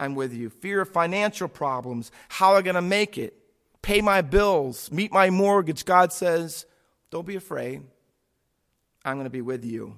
I'm 0.00 0.14
with 0.14 0.32
you. 0.32 0.50
Fear 0.50 0.82
of 0.82 0.90
financial 0.90 1.48
problems. 1.48 2.12
How 2.28 2.52
am 2.52 2.58
I 2.58 2.62
going 2.62 2.74
to 2.76 2.82
make 2.82 3.18
it? 3.18 3.34
Pay 3.82 4.00
my 4.00 4.20
bills, 4.20 4.92
meet 4.92 5.12
my 5.12 5.30
mortgage. 5.30 5.84
God 5.84 6.12
says, 6.12 6.66
don't 7.10 7.26
be 7.26 7.36
afraid. 7.36 7.82
I'm 9.04 9.14
going 9.14 9.24
to 9.24 9.30
be 9.30 9.40
with 9.40 9.64
you. 9.64 9.96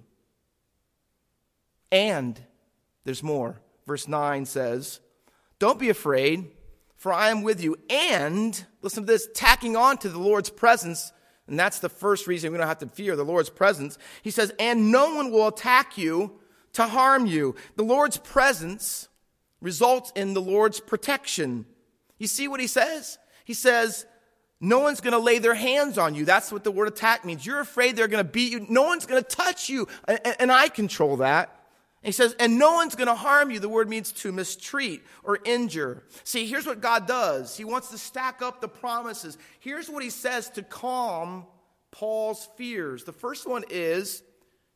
And 1.91 2.41
there's 3.05 3.23
more. 3.23 3.61
Verse 3.87 4.07
9 4.07 4.47
says, 4.47 5.01
Don't 5.59 5.79
be 5.79 5.89
afraid, 5.89 6.51
for 6.97 7.13
I 7.13 7.31
am 7.31 7.43
with 7.43 7.63
you. 7.63 7.77
And, 7.89 8.65
listen 8.83 9.05
to 9.05 9.07
this, 9.07 9.29
tacking 9.35 9.77
on 9.77 9.99
to 9.99 10.09
the 10.09 10.19
Lord's 10.19 10.51
presence, 10.51 11.13
and 11.47 11.59
that's 11.59 11.81
the 11.81 11.89
first 11.89 12.27
reason 12.27 12.53
we 12.53 12.59
don't 12.59 12.67
have 12.67 12.79
to 12.79 12.87
fear 12.87 13.17
the 13.17 13.25
Lord's 13.25 13.51
presence. 13.51 13.99
He 14.23 14.31
says, 14.31 14.53
And 14.59 14.93
no 14.93 15.15
one 15.15 15.31
will 15.31 15.49
attack 15.49 15.99
you 15.99 16.39
to 16.75 16.87
harm 16.87 17.27
you. 17.27 17.57
The 17.77 17.83
Lord's 17.83 18.19
presence 18.19 19.09
results 19.61 20.13
in 20.15 20.35
the 20.35 20.41
Lord's 20.41 20.81
protection. 20.81 21.67
You 22.19 22.27
see 22.27 22.49
what 22.49 22.61
he 22.61 22.67
says? 22.67 23.19
He 23.45 23.55
says, 23.55 24.07
no 24.61 24.81
one's 24.81 25.01
going 25.01 25.13
to 25.13 25.19
lay 25.19 25.39
their 25.39 25.55
hands 25.55 25.97
on 25.97 26.15
you. 26.15 26.27
That's 26.27 26.53
what 26.53 26.65
the 26.65 26.71
word 26.71 26.89
attack 26.89 27.25
means. 27.25 27.47
You're 27.47 27.61
afraid 27.61 27.97
they're 27.97 28.09
going 28.09 28.25
to 28.25 28.31
beat 28.31 28.53
you. 28.53 28.67
No 28.69 28.83
one's 28.83 29.07
going 29.07 29.23
to 29.23 29.29
touch 29.29 29.71
you. 29.71 29.89
And 30.07 30.53
I 30.53 30.69
control 30.69 31.17
that. 31.19 31.60
He 32.03 32.13
says, 32.13 32.35
and 32.39 32.59
no 32.59 32.73
one's 32.73 32.95
going 32.95 33.09
to 33.09 33.15
harm 33.15 33.51
you. 33.51 33.59
The 33.59 33.69
word 33.69 33.89
means 33.89 34.11
to 34.13 34.33
mistreat 34.33 35.03
or 35.23 35.39
injure. 35.45 36.03
See, 36.25 36.47
here's 36.47 36.67
what 36.67 36.81
God 36.81 37.07
does 37.07 37.57
He 37.57 37.65
wants 37.65 37.91
to 37.91 37.99
stack 37.99 38.41
up 38.41 38.61
the 38.61 38.69
promises. 38.69 39.37
Here's 39.59 39.89
what 39.89 40.03
He 40.03 40.11
says 40.11 40.49
to 40.51 40.63
calm 40.63 41.47
Paul's 41.91 42.49
fears. 42.57 43.05
The 43.05 43.13
first 43.13 43.47
one 43.47 43.65
is, 43.69 44.23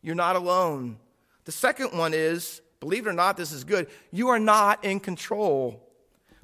you're 0.02 0.14
not 0.14 0.36
alone. 0.36 0.98
The 1.46 1.52
second 1.52 1.96
one 1.96 2.12
is, 2.12 2.60
believe 2.80 3.06
it 3.06 3.10
or 3.10 3.14
not, 3.14 3.36
this 3.36 3.52
is 3.52 3.64
good, 3.64 3.88
you 4.10 4.28
are 4.28 4.38
not 4.38 4.84
in 4.84 5.00
control. 5.00 5.80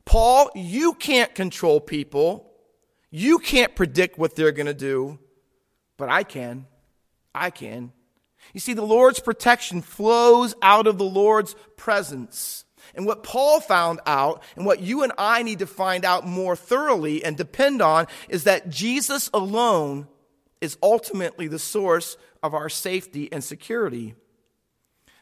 Paul, 0.07 0.51
you 0.55 0.95
can't 0.95 1.35
control 1.35 1.81
people. 1.81 2.51
You 3.11 3.39
can't 3.39 3.75
predict 3.75 4.19
what 4.19 4.35
they're 4.35 4.53
going 4.53 4.67
to 4.67 4.75
do, 4.75 5.19
but 5.97 6.09
I 6.09 6.23
can. 6.23 6.67
I 7.35 7.51
can. 7.51 7.93
You 8.53 8.61
see, 8.61 8.73
the 8.73 8.83
Lord's 8.83 9.21
protection 9.21 9.83
flows 9.83 10.55
out 10.63 10.87
of 10.87 10.99
the 10.99 11.05
Lord's 11.05 11.55
presence. 11.77 12.65
And 12.95 13.07
what 13.07 13.23
Paul 13.23 13.61
found 13.61 14.01
out, 14.07 14.43
and 14.57 14.67
what 14.67 14.81
you 14.81 15.03
and 15.03 15.13
I 15.17 15.43
need 15.43 15.61
to 15.61 15.67
find 15.67 16.05
out 16.05 16.27
more 16.27 16.57
thoroughly 16.57 17.25
and 17.25 17.37
depend 17.37 17.81
on, 17.81 18.07
is 18.29 18.45
that 18.45 18.69
Jesus 18.69 19.31
alone 19.33 20.09
is 20.61 20.77
ultimately 20.83 21.47
the 21.47 21.59
source 21.59 22.17
of 22.43 22.55
our 22.55 22.69
safety 22.69 23.31
and 23.33 23.45
security. 23.45 24.15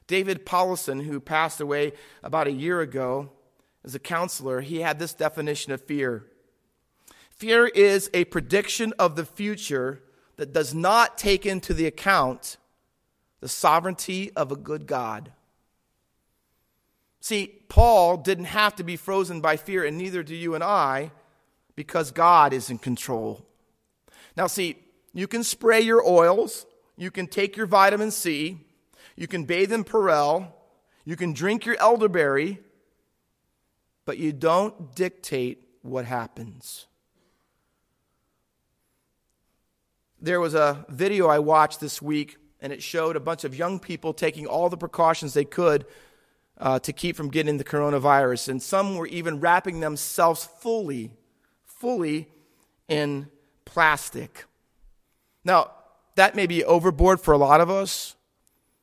David 0.07 0.47
Powlison, 0.47 1.05
who 1.05 1.21
passed 1.21 1.61
away 1.61 1.93
about 2.23 2.47
a 2.47 2.53
year 2.53 2.81
ago 2.81 3.31
as 3.85 3.95
a 3.95 3.99
counselor, 3.99 4.63
he 4.63 4.81
had 4.81 4.99
this 4.99 5.15
definition 5.15 5.73
of 5.73 5.83
fear 5.83 6.25
Fear 7.31 7.69
is 7.69 8.11
a 8.13 8.25
prediction 8.25 8.93
of 8.99 9.15
the 9.15 9.25
future 9.25 10.03
that 10.39 10.53
does 10.53 10.75
not 10.75 11.17
take 11.17 11.47
into 11.47 11.73
the 11.73 11.87
account 11.87 12.57
the 13.41 13.49
sovereignty 13.49 14.33
of 14.33 14.51
a 14.51 14.57
good 14.57 14.87
God. 14.87 15.33
See, 17.21 17.61
Paul 17.69 18.17
didn't 18.17 18.47
have 18.47 18.77
to 18.77 18.85
be 18.85 18.97
frozen 18.97 19.41
by 19.41 19.57
fear, 19.57 19.85
and 19.85 19.99
neither 19.99 20.23
do 20.23 20.35
you 20.35 20.55
and 20.55 20.65
I, 20.65 21.11
because 21.75 22.11
God 22.11 22.53
is 22.53 22.71
in 22.71 22.79
control. 22.79 23.45
Now, 24.37 24.47
see, 24.47 24.77
you 25.13 25.27
can 25.27 25.43
spray 25.43 25.81
your 25.81 26.07
oils, 26.07 26.67
you 26.97 27.11
can 27.11 27.27
take 27.27 27.57
your 27.57 27.67
vitamin 27.67 28.11
C, 28.11 28.59
you 29.17 29.27
can 29.27 29.45
bathe 29.45 29.73
in 29.73 29.85
Purell, 29.85 30.53
you 31.05 31.17
can 31.17 31.33
drink 31.33 31.67
your 31.67 31.77
elderberry, 31.81 32.61
but 34.05 34.19
you 34.19 34.33
don't 34.33 34.95
dictate 34.95 35.65
what 35.83 36.05
happens. 36.05 36.87
There 40.21 40.41
was 40.41 40.55
a 40.55 40.85
video 40.89 41.29
I 41.29 41.39
watched 41.39 41.81
this 41.81 42.03
week, 42.03 42.37
and 42.61 42.73
it 42.73 42.83
showed 42.83 43.17
a 43.17 43.21
bunch 43.21 43.45
of 43.45 43.55
young 43.55 43.79
people 43.79 44.13
taking 44.13 44.47
all 44.47 44.69
the 44.69 44.77
precautions 44.77 45.35
they 45.35 45.45
could 45.45 45.87
uh, 46.59 46.79
to 46.81 46.93
keep 46.93 47.17
from 47.17 47.29
getting 47.29 47.57
the 47.57 47.65
coronavirus. 47.65 48.49
And 48.49 48.63
some 48.63 48.97
were 48.97 49.07
even 49.07 49.41
wrapping 49.41 49.81
themselves 49.81 50.45
fully, 50.61 51.13
fully 51.65 52.29
in 52.89 53.29
plastic. 53.65 54.45
Now, 55.45 55.71
that 56.17 56.35
may 56.35 56.47
be 56.47 56.65
overboard 56.65 57.21
for 57.21 57.33
a 57.33 57.39
lot 57.39 57.61
of 57.61 57.71
us, 57.71 58.17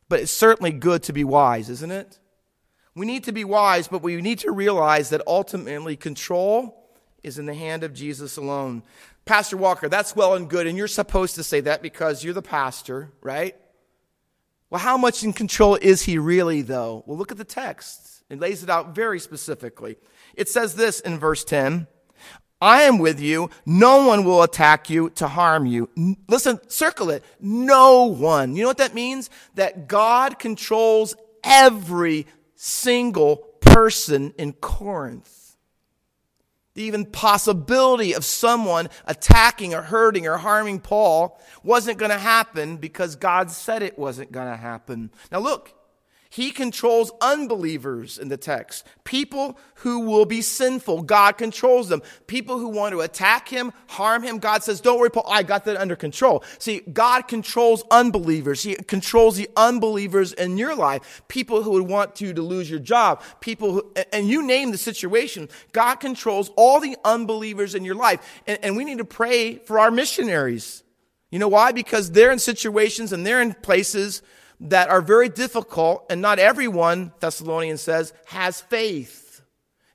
but 0.07 0.21
it's 0.21 0.31
certainly 0.31 0.71
good 0.71 1.03
to 1.03 1.13
be 1.13 1.23
wise, 1.23 1.69
isn't 1.69 1.91
it? 1.91 2.19
We 2.95 3.05
need 3.05 3.25
to 3.25 3.33
be 3.33 3.43
wise, 3.43 3.89
but 3.89 4.01
we 4.01 4.21
need 4.21 4.39
to 4.39 4.51
realize 4.51 5.09
that 5.09 5.21
ultimately 5.27 5.97
control 5.97 6.81
is 7.23 7.37
in 7.37 7.45
the 7.45 7.53
hand 7.53 7.83
of 7.83 7.93
Jesus 7.93 8.37
alone. 8.37 8.83
Pastor 9.25 9.57
Walker, 9.57 9.89
that's 9.89 10.15
well 10.15 10.35
and 10.35 10.49
good, 10.49 10.65
and 10.65 10.77
you're 10.77 10.87
supposed 10.87 11.35
to 11.35 11.43
say 11.43 11.59
that 11.61 11.81
because 11.81 12.23
you're 12.23 12.33
the 12.33 12.41
pastor, 12.41 13.11
right? 13.21 13.55
Well, 14.75 14.83
how 14.83 14.97
much 14.97 15.23
in 15.23 15.31
control 15.31 15.75
is 15.75 16.01
he 16.01 16.17
really, 16.17 16.61
though? 16.61 17.01
Well, 17.05 17.17
look 17.17 17.31
at 17.31 17.37
the 17.37 17.45
text. 17.45 18.21
It 18.29 18.41
lays 18.41 18.61
it 18.61 18.69
out 18.69 18.93
very 18.93 19.21
specifically. 19.21 19.95
It 20.33 20.49
says 20.49 20.75
this 20.75 20.99
in 20.99 21.17
verse 21.17 21.45
10 21.45 21.87
I 22.59 22.81
am 22.81 22.97
with 22.97 23.21
you. 23.21 23.49
No 23.65 24.05
one 24.05 24.25
will 24.25 24.43
attack 24.43 24.89
you 24.89 25.11
to 25.11 25.29
harm 25.29 25.65
you. 25.65 25.89
Listen, 26.27 26.59
circle 26.67 27.09
it. 27.09 27.23
No 27.39 28.03
one. 28.03 28.57
You 28.57 28.63
know 28.63 28.67
what 28.67 28.79
that 28.79 28.93
means? 28.93 29.29
That 29.53 29.87
God 29.87 30.39
controls 30.39 31.15
every 31.41 32.27
single 32.55 33.37
person 33.61 34.33
in 34.37 34.51
Corinth 34.51 35.44
the 36.75 36.83
even 36.83 37.05
possibility 37.05 38.13
of 38.13 38.23
someone 38.23 38.89
attacking 39.05 39.73
or 39.73 39.81
hurting 39.81 40.27
or 40.27 40.37
harming 40.37 40.81
Paul 40.81 41.39
wasn't 41.63 41.97
going 41.97 42.11
to 42.11 42.19
happen 42.19 42.77
because 42.77 43.15
God 43.15 43.49
said 43.49 43.81
it 43.81 43.97
wasn't 43.97 44.31
going 44.31 44.51
to 44.51 44.57
happen. 44.57 45.09
Now, 45.31 45.39
look, 45.39 45.73
he 46.29 46.51
controls 46.51 47.11
unbelievers 47.21 48.17
in 48.17 48.27
the 48.27 48.37
text. 48.37 48.85
People 49.03 49.57
who 49.75 49.99
will 50.01 50.25
be 50.25 50.41
sinful, 50.41 51.03
God 51.03 51.37
controls 51.37 51.89
them. 51.89 52.01
People 52.27 52.57
who 52.59 52.69
want 52.69 52.93
to 52.93 53.01
attack 53.01 53.47
him, 53.47 53.71
harm 53.87 54.23
him, 54.23 54.39
God 54.39 54.63
says, 54.63 54.81
Don't 54.81 54.99
worry, 54.99 55.11
Paul, 55.11 55.25
I 55.29 55.43
got 55.43 55.65
that 55.65 55.77
under 55.77 55.95
control. 55.95 56.43
See, 56.59 56.81
God 56.81 57.27
controls 57.27 57.83
unbelievers. 57.91 58.63
He 58.63 58.75
controls 58.75 59.37
the 59.37 59.49
unbelievers 59.55 60.33
in 60.33 60.57
your 60.57 60.75
life. 60.75 61.21
People 61.27 61.63
who 61.63 61.71
would 61.71 61.87
want 61.87 62.19
you 62.21 62.33
to 62.33 62.41
lose 62.41 62.69
your 62.69 62.79
job, 62.79 63.21
people 63.39 63.73
who, 63.73 63.93
and 64.11 64.27
you 64.27 64.45
name 64.45 64.71
the 64.71 64.77
situation. 64.77 65.47
God 65.71 65.95
controls 65.95 66.51
all 66.55 66.79
the 66.79 66.97
unbelievers 67.05 67.75
in 67.75 67.85
your 67.85 67.95
life. 67.95 68.41
And, 68.47 68.59
and 68.63 68.75
we 68.75 68.83
need 68.83 68.97
to 68.97 69.05
pray 69.05 69.59
for 69.59 69.79
our 69.79 69.91
missionaries. 69.91 70.83
You 71.31 71.39
know 71.39 71.47
why? 71.47 71.71
Because 71.71 72.11
they're 72.11 72.31
in 72.31 72.39
situations 72.39 73.11
and 73.11 73.25
they're 73.25 73.41
in 73.41 73.53
places 73.53 74.21
that 74.59 74.89
are 74.89 75.01
very 75.01 75.29
difficult, 75.29 76.05
and 76.09 76.21
not 76.21 76.39
everyone, 76.39 77.11
Thessalonians 77.19 77.81
says, 77.81 78.13
has 78.25 78.61
faith. 78.61 79.41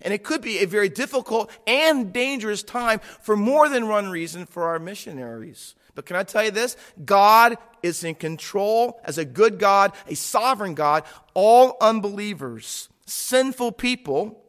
And 0.02 0.14
it 0.14 0.24
could 0.24 0.40
be 0.40 0.58
a 0.58 0.66
very 0.66 0.88
difficult 0.88 1.50
and 1.66 2.12
dangerous 2.12 2.62
time 2.62 3.00
for 3.20 3.36
more 3.36 3.68
than 3.68 3.88
one 3.88 4.08
reason 4.08 4.46
for 4.46 4.64
our 4.64 4.78
missionaries. 4.78 5.74
But 5.94 6.06
can 6.06 6.16
I 6.16 6.22
tell 6.22 6.44
you 6.44 6.50
this? 6.50 6.76
God 7.04 7.58
is 7.82 8.04
in 8.04 8.14
control 8.14 9.00
as 9.04 9.18
a 9.18 9.24
good 9.24 9.58
God, 9.58 9.92
a 10.06 10.14
sovereign 10.14 10.74
God. 10.74 11.04
All 11.34 11.76
unbelievers, 11.80 12.88
sinful 13.06 13.72
people, 13.72 14.42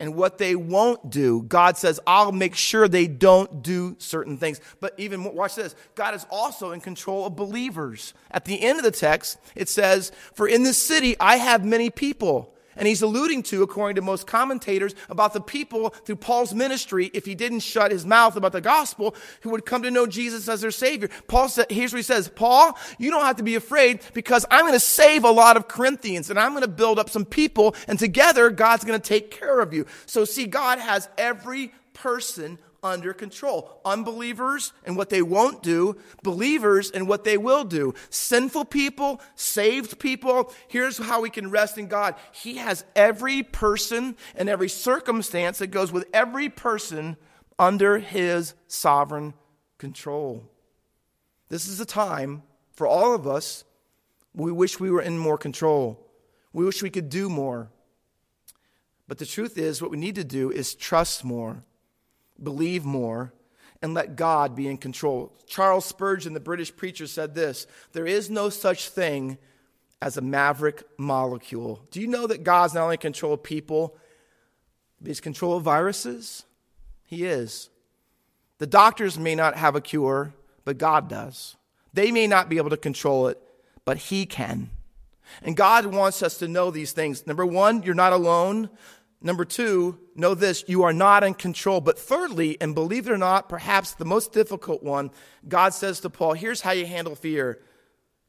and 0.00 0.14
what 0.14 0.38
they 0.38 0.56
won't 0.56 1.10
do. 1.10 1.42
God 1.42 1.76
says, 1.76 2.00
I'll 2.06 2.32
make 2.32 2.56
sure 2.56 2.88
they 2.88 3.06
don't 3.06 3.62
do 3.62 3.94
certain 3.98 4.38
things. 4.38 4.60
But 4.80 4.94
even, 4.96 5.22
watch 5.34 5.54
this, 5.54 5.76
God 5.94 6.14
is 6.14 6.26
also 6.30 6.72
in 6.72 6.80
control 6.80 7.26
of 7.26 7.36
believers. 7.36 8.14
At 8.30 8.46
the 8.46 8.60
end 8.62 8.78
of 8.78 8.84
the 8.84 8.90
text, 8.90 9.38
it 9.54 9.68
says, 9.68 10.10
For 10.34 10.48
in 10.48 10.62
this 10.62 10.78
city 10.78 11.16
I 11.20 11.36
have 11.36 11.64
many 11.64 11.90
people. 11.90 12.54
And 12.80 12.88
he's 12.88 13.02
alluding 13.02 13.42
to, 13.44 13.62
according 13.62 13.96
to 13.96 14.02
most 14.02 14.26
commentators, 14.26 14.94
about 15.10 15.34
the 15.34 15.40
people 15.40 15.90
through 15.90 16.16
Paul's 16.16 16.54
ministry, 16.54 17.10
if 17.12 17.26
he 17.26 17.34
didn't 17.34 17.60
shut 17.60 17.92
his 17.92 18.06
mouth 18.06 18.36
about 18.36 18.52
the 18.52 18.62
gospel, 18.62 19.14
who 19.42 19.50
would 19.50 19.66
come 19.66 19.82
to 19.82 19.90
know 19.90 20.06
Jesus 20.06 20.48
as 20.48 20.62
their 20.62 20.70
Savior. 20.70 21.10
Paul 21.28 21.50
said, 21.50 21.70
here's 21.70 21.92
what 21.92 21.98
he 21.98 22.02
says, 22.02 22.28
Paul, 22.28 22.76
you 22.98 23.10
don't 23.10 23.26
have 23.26 23.36
to 23.36 23.42
be 23.42 23.54
afraid 23.54 24.00
because 24.14 24.46
I'm 24.50 24.62
going 24.62 24.72
to 24.72 24.80
save 24.80 25.24
a 25.24 25.30
lot 25.30 25.58
of 25.58 25.68
Corinthians 25.68 26.30
and 26.30 26.38
I'm 26.38 26.52
going 26.52 26.62
to 26.62 26.68
build 26.68 26.98
up 26.98 27.10
some 27.10 27.26
people 27.26 27.76
and 27.86 27.98
together 27.98 28.48
God's 28.48 28.84
going 28.84 28.98
to 28.98 29.08
take 29.08 29.30
care 29.30 29.60
of 29.60 29.74
you. 29.74 29.84
So 30.06 30.24
see, 30.24 30.46
God 30.46 30.78
has 30.78 31.06
every 31.18 31.72
person 31.92 32.58
under 32.82 33.12
control. 33.12 33.80
Unbelievers 33.84 34.72
and 34.84 34.96
what 34.96 35.10
they 35.10 35.22
won't 35.22 35.62
do, 35.62 35.96
believers 36.22 36.90
and 36.90 37.08
what 37.08 37.24
they 37.24 37.38
will 37.38 37.64
do. 37.64 37.94
Sinful 38.10 38.66
people, 38.66 39.20
saved 39.34 39.98
people. 39.98 40.52
Here's 40.68 40.98
how 40.98 41.20
we 41.20 41.30
can 41.30 41.50
rest 41.50 41.78
in 41.78 41.88
God. 41.88 42.14
He 42.32 42.56
has 42.56 42.84
every 42.96 43.42
person 43.42 44.16
and 44.36 44.48
every 44.48 44.68
circumstance 44.68 45.58
that 45.58 45.68
goes 45.68 45.92
with 45.92 46.06
every 46.12 46.48
person 46.48 47.16
under 47.58 47.98
his 47.98 48.54
sovereign 48.66 49.34
control. 49.78 50.44
This 51.48 51.68
is 51.68 51.80
a 51.80 51.86
time 51.86 52.42
for 52.72 52.86
all 52.86 53.14
of 53.14 53.26
us 53.26 53.64
we 54.34 54.52
wish 54.52 54.78
we 54.78 54.90
were 54.90 55.02
in 55.02 55.18
more 55.18 55.38
control. 55.38 56.06
We 56.52 56.64
wish 56.64 56.82
we 56.82 56.90
could 56.90 57.08
do 57.08 57.28
more. 57.28 57.70
But 59.08 59.18
the 59.18 59.26
truth 59.26 59.58
is, 59.58 59.82
what 59.82 59.90
we 59.90 59.96
need 59.96 60.14
to 60.14 60.24
do 60.24 60.50
is 60.50 60.74
trust 60.74 61.24
more 61.24 61.64
believe 62.42 62.84
more, 62.84 63.32
and 63.82 63.94
let 63.94 64.16
God 64.16 64.54
be 64.54 64.68
in 64.68 64.76
control. 64.76 65.32
Charles 65.46 65.84
Spurgeon, 65.84 66.34
the 66.34 66.40
British 66.40 66.74
preacher, 66.74 67.06
said 67.06 67.34
this 67.34 67.66
There 67.92 68.06
is 68.06 68.30
no 68.30 68.48
such 68.48 68.88
thing 68.88 69.38
as 70.02 70.16
a 70.16 70.22
maverick 70.22 70.82
molecule. 70.98 71.82
Do 71.90 72.00
you 72.00 72.06
know 72.06 72.26
that 72.26 72.44
God's 72.44 72.74
not 72.74 72.84
only 72.84 72.96
control 72.96 73.34
of 73.34 73.42
people, 73.42 73.96
but 75.00 75.08
He's 75.08 75.20
control 75.20 75.56
of 75.56 75.62
viruses? 75.62 76.44
He 77.04 77.24
is. 77.24 77.70
The 78.58 78.66
doctors 78.66 79.18
may 79.18 79.34
not 79.34 79.56
have 79.56 79.74
a 79.74 79.80
cure, 79.80 80.34
but 80.64 80.78
God 80.78 81.08
does. 81.08 81.56
They 81.92 82.12
may 82.12 82.26
not 82.26 82.48
be 82.48 82.58
able 82.58 82.70
to 82.70 82.76
control 82.76 83.28
it, 83.28 83.38
but 83.84 83.96
He 83.96 84.26
can. 84.26 84.70
And 85.42 85.56
God 85.56 85.86
wants 85.86 86.22
us 86.22 86.38
to 86.38 86.48
know 86.48 86.70
these 86.70 86.92
things. 86.92 87.26
Number 87.26 87.46
one, 87.46 87.82
you're 87.82 87.94
not 87.94 88.12
alone. 88.12 88.68
Number 89.22 89.44
two, 89.44 89.98
know 90.14 90.34
this, 90.34 90.64
you 90.66 90.82
are 90.82 90.94
not 90.94 91.22
in 91.22 91.34
control. 91.34 91.80
But 91.80 91.98
thirdly, 91.98 92.56
and 92.60 92.74
believe 92.74 93.06
it 93.06 93.12
or 93.12 93.18
not, 93.18 93.48
perhaps 93.48 93.92
the 93.92 94.06
most 94.06 94.32
difficult 94.32 94.82
one, 94.82 95.10
God 95.46 95.74
says 95.74 96.00
to 96.00 96.10
Paul, 96.10 96.32
here's 96.32 96.62
how 96.62 96.70
you 96.70 96.86
handle 96.86 97.14
fear. 97.14 97.60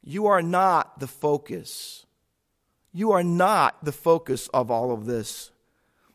You 0.04 0.28
are 0.28 0.42
not 0.42 1.00
the 1.00 1.08
focus. 1.08 2.06
You 2.92 3.12
are 3.12 3.24
not 3.24 3.86
the 3.86 3.94
focus 3.94 4.50
of 4.50 4.70
all 4.70 4.92
of 4.92 5.06
this. 5.06 5.52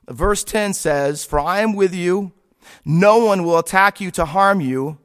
Verse 0.08 0.44
10 0.44 0.74
says, 0.74 1.24
For 1.24 1.40
I 1.40 1.60
am 1.60 1.74
with 1.74 1.94
you. 1.94 2.32
No 2.84 3.24
one 3.24 3.44
will 3.44 3.58
attack 3.58 4.00
you 4.00 4.10
to 4.12 4.24
harm 4.26 4.60
you. 4.60 4.98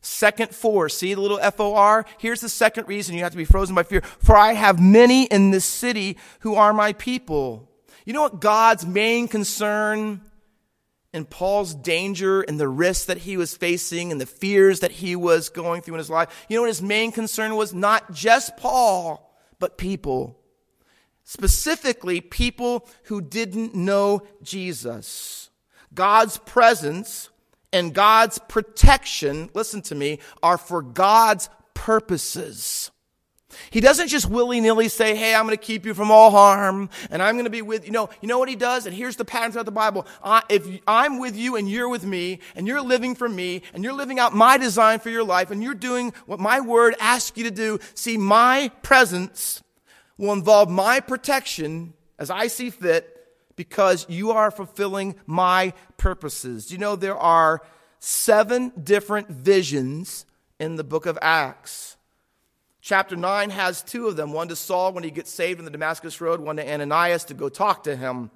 Second 0.00 0.54
for, 0.54 0.88
see 0.88 1.12
the 1.14 1.20
little 1.20 1.40
F 1.40 1.58
O 1.58 1.74
R? 1.74 2.06
Here's 2.18 2.40
the 2.40 2.48
second 2.48 2.86
reason 2.86 3.16
you 3.16 3.24
have 3.24 3.32
to 3.32 3.38
be 3.38 3.44
frozen 3.44 3.74
by 3.74 3.82
fear. 3.82 4.02
For 4.20 4.36
I 4.36 4.52
have 4.52 4.80
many 4.80 5.24
in 5.24 5.50
this 5.50 5.64
city 5.64 6.16
who 6.40 6.54
are 6.54 6.72
my 6.72 6.92
people. 6.92 7.67
You 8.08 8.14
know 8.14 8.22
what 8.22 8.40
God's 8.40 8.86
main 8.86 9.28
concern 9.28 10.22
and 11.12 11.28
Paul's 11.28 11.74
danger 11.74 12.40
and 12.40 12.58
the 12.58 12.66
risks 12.66 13.04
that 13.04 13.18
he 13.18 13.36
was 13.36 13.54
facing 13.54 14.10
and 14.10 14.18
the 14.18 14.24
fears 14.24 14.80
that 14.80 14.92
he 14.92 15.14
was 15.14 15.50
going 15.50 15.82
through 15.82 15.96
in 15.96 15.98
his 15.98 16.08
life, 16.08 16.46
you 16.48 16.56
know 16.56 16.62
what 16.62 16.68
his 16.68 16.80
main 16.80 17.12
concern 17.12 17.54
was? 17.54 17.74
Not 17.74 18.14
just 18.14 18.56
Paul, 18.56 19.38
but 19.58 19.76
people. 19.76 20.40
Specifically, 21.24 22.22
people 22.22 22.88
who 23.04 23.20
didn't 23.20 23.74
know 23.74 24.22
Jesus. 24.42 25.50
God's 25.92 26.38
presence 26.38 27.28
and 27.74 27.92
God's 27.92 28.38
protection, 28.38 29.50
listen 29.52 29.82
to 29.82 29.94
me, 29.94 30.20
are 30.42 30.56
for 30.56 30.80
God's 30.80 31.50
purposes. 31.74 32.90
He 33.70 33.80
doesn't 33.80 34.08
just 34.08 34.28
willy 34.28 34.60
nilly 34.60 34.88
say, 34.88 35.16
Hey, 35.16 35.34
I'm 35.34 35.46
going 35.46 35.56
to 35.56 35.62
keep 35.62 35.86
you 35.86 35.94
from 35.94 36.10
all 36.10 36.30
harm 36.30 36.90
and 37.10 37.22
I'm 37.22 37.34
going 37.34 37.44
to 37.44 37.50
be 37.50 37.62
with 37.62 37.86
you. 37.86 37.92
No, 37.92 38.10
you 38.20 38.28
know 38.28 38.38
what 38.38 38.48
he 38.48 38.56
does? 38.56 38.86
And 38.86 38.94
here's 38.94 39.16
the 39.16 39.24
pattern 39.24 39.52
throughout 39.52 39.66
the 39.66 39.72
Bible. 39.72 40.06
I, 40.22 40.42
if 40.48 40.66
I'm 40.86 41.18
with 41.18 41.36
you 41.36 41.56
and 41.56 41.68
you're 41.68 41.88
with 41.88 42.04
me 42.04 42.40
and 42.54 42.66
you're 42.66 42.82
living 42.82 43.14
for 43.14 43.28
me 43.28 43.62
and 43.72 43.82
you're 43.82 43.94
living 43.94 44.18
out 44.18 44.34
my 44.34 44.58
design 44.58 44.98
for 45.00 45.10
your 45.10 45.24
life 45.24 45.50
and 45.50 45.62
you're 45.62 45.74
doing 45.74 46.12
what 46.26 46.40
my 46.40 46.60
word 46.60 46.94
asks 47.00 47.36
you 47.38 47.44
to 47.44 47.50
do, 47.50 47.78
see, 47.94 48.16
my 48.16 48.70
presence 48.82 49.62
will 50.18 50.32
involve 50.32 50.68
my 50.68 51.00
protection 51.00 51.94
as 52.18 52.30
I 52.30 52.48
see 52.48 52.68
fit 52.68 53.14
because 53.56 54.06
you 54.08 54.30
are 54.30 54.50
fulfilling 54.50 55.14
my 55.26 55.72
purposes. 55.96 56.70
You 56.70 56.78
know, 56.78 56.96
there 56.96 57.16
are 57.16 57.62
seven 57.98 58.72
different 58.82 59.28
visions 59.28 60.26
in 60.60 60.76
the 60.76 60.84
book 60.84 61.06
of 61.06 61.18
Acts. 61.22 61.96
Chapter 62.80 63.16
9 63.16 63.50
has 63.50 63.82
two 63.82 64.06
of 64.06 64.16
them 64.16 64.32
one 64.32 64.48
to 64.48 64.56
Saul 64.56 64.92
when 64.92 65.04
he 65.04 65.10
gets 65.10 65.30
saved 65.30 65.58
on 65.58 65.64
the 65.64 65.70
Damascus 65.70 66.20
Road, 66.20 66.40
one 66.40 66.56
to 66.56 66.72
Ananias 66.72 67.24
to 67.24 67.34
go 67.34 67.48
talk 67.48 67.84
to 67.84 67.96
him. 67.96 68.30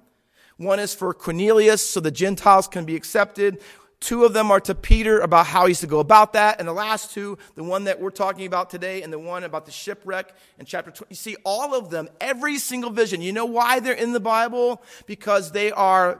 One 0.57 0.79
is 0.79 0.93
for 0.93 1.13
Cornelius 1.13 1.87
so 1.87 1.99
the 1.99 2.11
Gentiles 2.11 2.67
can 2.67 2.85
be 2.85 2.95
accepted. 2.95 3.61
Two 3.99 4.25
of 4.25 4.33
them 4.33 4.51
are 4.51 4.59
to 4.59 4.75
Peter 4.75 5.21
about 5.21 5.45
how 5.45 5.65
he's 5.65 5.79
to 5.79 5.87
go 5.87 5.99
about 5.99 6.33
that. 6.33 6.59
And 6.59 6.67
the 6.67 6.73
last 6.73 7.11
two, 7.11 7.37
the 7.55 7.63
one 7.63 7.85
that 7.85 8.01
we're 8.01 8.09
talking 8.09 8.45
about 8.45 8.69
today 8.69 9.01
and 9.01 9.13
the 9.13 9.17
one 9.17 9.45
about 9.45 9.65
the 9.65 9.71
shipwreck 9.71 10.35
in 10.59 10.65
chapter 10.65 10.91
20. 10.91 11.09
You 11.09 11.15
see, 11.15 11.37
all 11.45 11.73
of 11.73 11.89
them, 11.89 12.09
every 12.19 12.57
single 12.57 12.89
vision, 12.89 13.21
you 13.21 13.31
know 13.31 13.45
why 13.45 13.79
they're 13.79 13.93
in 13.93 14.11
the 14.11 14.19
Bible? 14.19 14.83
Because 15.05 15.53
they 15.53 15.71
are 15.71 16.19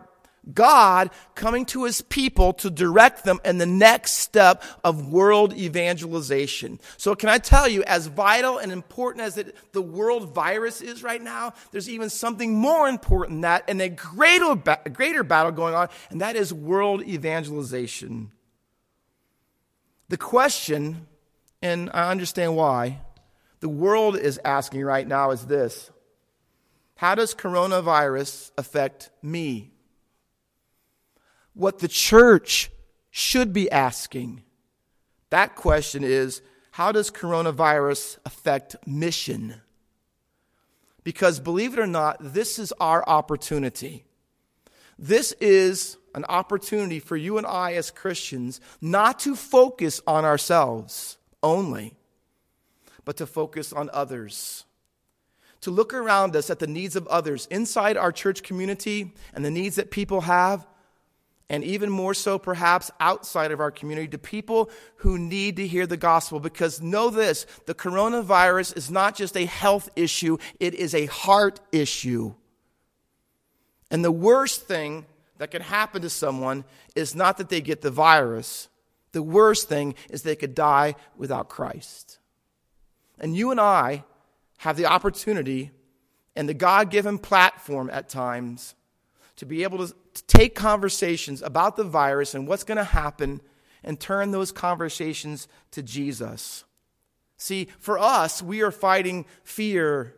God 0.52 1.10
coming 1.36 1.66
to 1.68 1.86
his 1.86 2.02
people 2.02 2.54
to 2.54 2.70
direct 2.70 3.24
them 3.24 3.40
in 3.46 3.60
the 3.60 3.66
next 3.66 4.14
step 4.14 4.64
of 4.84 5.08
world 5.08 5.54
evangelization. 5.54 6.80
So, 6.98 7.16
can 7.16 7.30
I 7.30 7.38
tell 7.38 7.68
you, 7.68 7.84
as 7.84 8.08
vital 8.08 8.58
and 8.58 8.72
important 8.72 9.24
as 9.24 9.38
it, 9.38 9.56
the 9.72 9.82
world 9.82 10.34
virus 10.34 10.82
is 10.82 11.02
right 11.02 11.22
now, 11.22 11.54
there's 11.72 11.90
even 11.90 12.10
something 12.10 12.54
more 12.54 12.90
important 12.90 13.38
than 13.38 13.42
that 13.42 13.64
and 13.68 13.82
a 13.82 13.90
greater, 13.90 14.62
a 14.86 14.90
greater 14.90 15.24
battle 15.24 15.52
going 15.52 15.76
on, 15.76 15.88
and 16.10 16.20
that 16.22 16.36
is 16.36 16.54
world 16.54 17.04
evangelization. 17.04 18.32
The 20.10 20.18
question, 20.18 21.08
and 21.62 21.90
I 21.94 22.12
understand 22.12 22.56
why, 22.56 23.00
the 23.62 23.70
world 23.70 24.18
is 24.18 24.40
asking 24.44 24.84
right 24.84 25.08
now 25.08 25.32
is 25.32 25.46
this 25.46 25.90
How 26.96 27.16
does 27.16 27.34
coronavirus 27.34 28.52
affect 28.58 29.10
me? 29.22 29.73
What 31.54 31.80
the 31.80 31.88
church 31.88 32.72
should 33.12 33.54
be 33.54 33.70
asking. 33.72 34.44
That 35.30 35.56
question 35.56 36.04
is 36.04 36.42
how 36.72 36.92
does 36.92 37.12
coronavirus 37.12 38.18
affect 38.26 38.76
mission? 38.88 39.62
Because 41.04 41.40
believe 41.40 41.74
it 41.74 41.80
or 41.80 41.88
not, 41.88 42.18
this 42.20 42.58
is 42.58 42.74
our 42.80 43.08
opportunity. 43.08 44.06
This 44.98 45.34
is 45.34 45.98
an 46.16 46.26
opportunity 46.26 47.00
for 47.00 47.18
you 47.18 47.38
and 47.38 47.46
I 47.46 47.74
as 47.74 47.92
Christians 47.92 48.62
not 48.82 49.20
to 49.20 49.36
focus 49.36 50.02
on 50.08 50.26
ourselves 50.26 51.18
only, 51.42 51.94
but 53.06 53.18
to 53.18 53.26
focus 53.26 53.74
on 53.74 53.90
others. 53.94 54.66
To 55.62 55.72
look 55.72 55.94
around 55.94 56.36
us 56.36 56.50
at 56.50 56.60
the 56.60 56.68
needs 56.68 56.96
of 56.96 57.08
others 57.08 57.48
inside 57.48 57.98
our 57.98 58.12
church 58.12 58.44
community 58.44 59.14
and 59.34 59.44
the 59.44 59.52
needs 59.52 59.76
that 59.78 59.92
people 59.92 60.22
have, 60.22 60.66
and 61.54 61.64
even 61.64 61.88
more 61.88 62.16
so 62.16 62.40
perhaps 62.40 62.90
outside 63.00 63.52
of 63.52 63.60
our 63.60 63.70
community 63.70 64.08
to 64.08 64.18
people 64.18 64.72
who 64.96 65.20
need 65.20 65.58
to 65.58 65.68
hear 65.68 65.86
the 65.86 65.96
gospel. 65.96 66.40
Because 66.40 66.82
know 66.82 67.12
this 67.12 67.46
the 67.68 67.76
coronavirus 67.76 68.76
is 68.76 68.90
not 68.90 69.14
just 69.14 69.38
a 69.38 69.46
health 69.46 69.88
issue 69.96 70.40
it 70.60 70.74
is 70.74 70.96
a 70.96 71.06
heart 71.06 71.60
issue. 71.72 72.34
And 73.92 74.04
the 74.04 74.12
worst 74.12 74.64
thing 74.64 75.06
that 75.38 75.52
can 75.52 75.62
happen 75.62 76.02
to 76.02 76.10
someone 76.10 76.66
is 76.96 77.14
not 77.14 77.38
that 77.38 77.50
they 77.50 77.62
get 77.62 77.84
the 77.84 77.92
virus. 77.92 78.68
The 79.12 79.22
worst 79.22 79.70
thing 79.70 79.94
is 80.10 80.24
they 80.24 80.36
could 80.36 80.56
die 80.56 80.96
without 81.16 81.50
christ. 81.50 82.18
And 83.20 83.38
you 83.38 83.52
and 83.52 83.62
i 83.62 84.06
have 84.58 84.76
the 84.76 84.88
opportunity 84.88 85.70
and 86.36 86.50
the 86.50 86.56
god-given 86.56 87.20
platform 87.20 87.92
at 87.94 88.10
times 88.10 88.74
to 89.36 89.46
be 89.46 89.62
able 89.62 89.86
to 89.86 89.94
take 90.22 90.56
conversations 90.56 91.42
about 91.42 91.76
the 91.76 91.84
virus 91.84 92.34
and 92.36 92.48
what's 92.48 92.64
going 92.64 92.78
to 92.78 92.84
happen 92.84 93.42
and 93.84 94.00
turn 94.00 94.32
those 94.32 94.52
conversations 94.52 95.48
to 95.72 95.84
Jesus. 95.84 96.64
See, 97.38 97.68
for 97.80 98.00
us, 98.00 98.42
we 98.42 98.62
are 98.62 98.72
fighting 98.72 99.26
fear. 99.44 100.14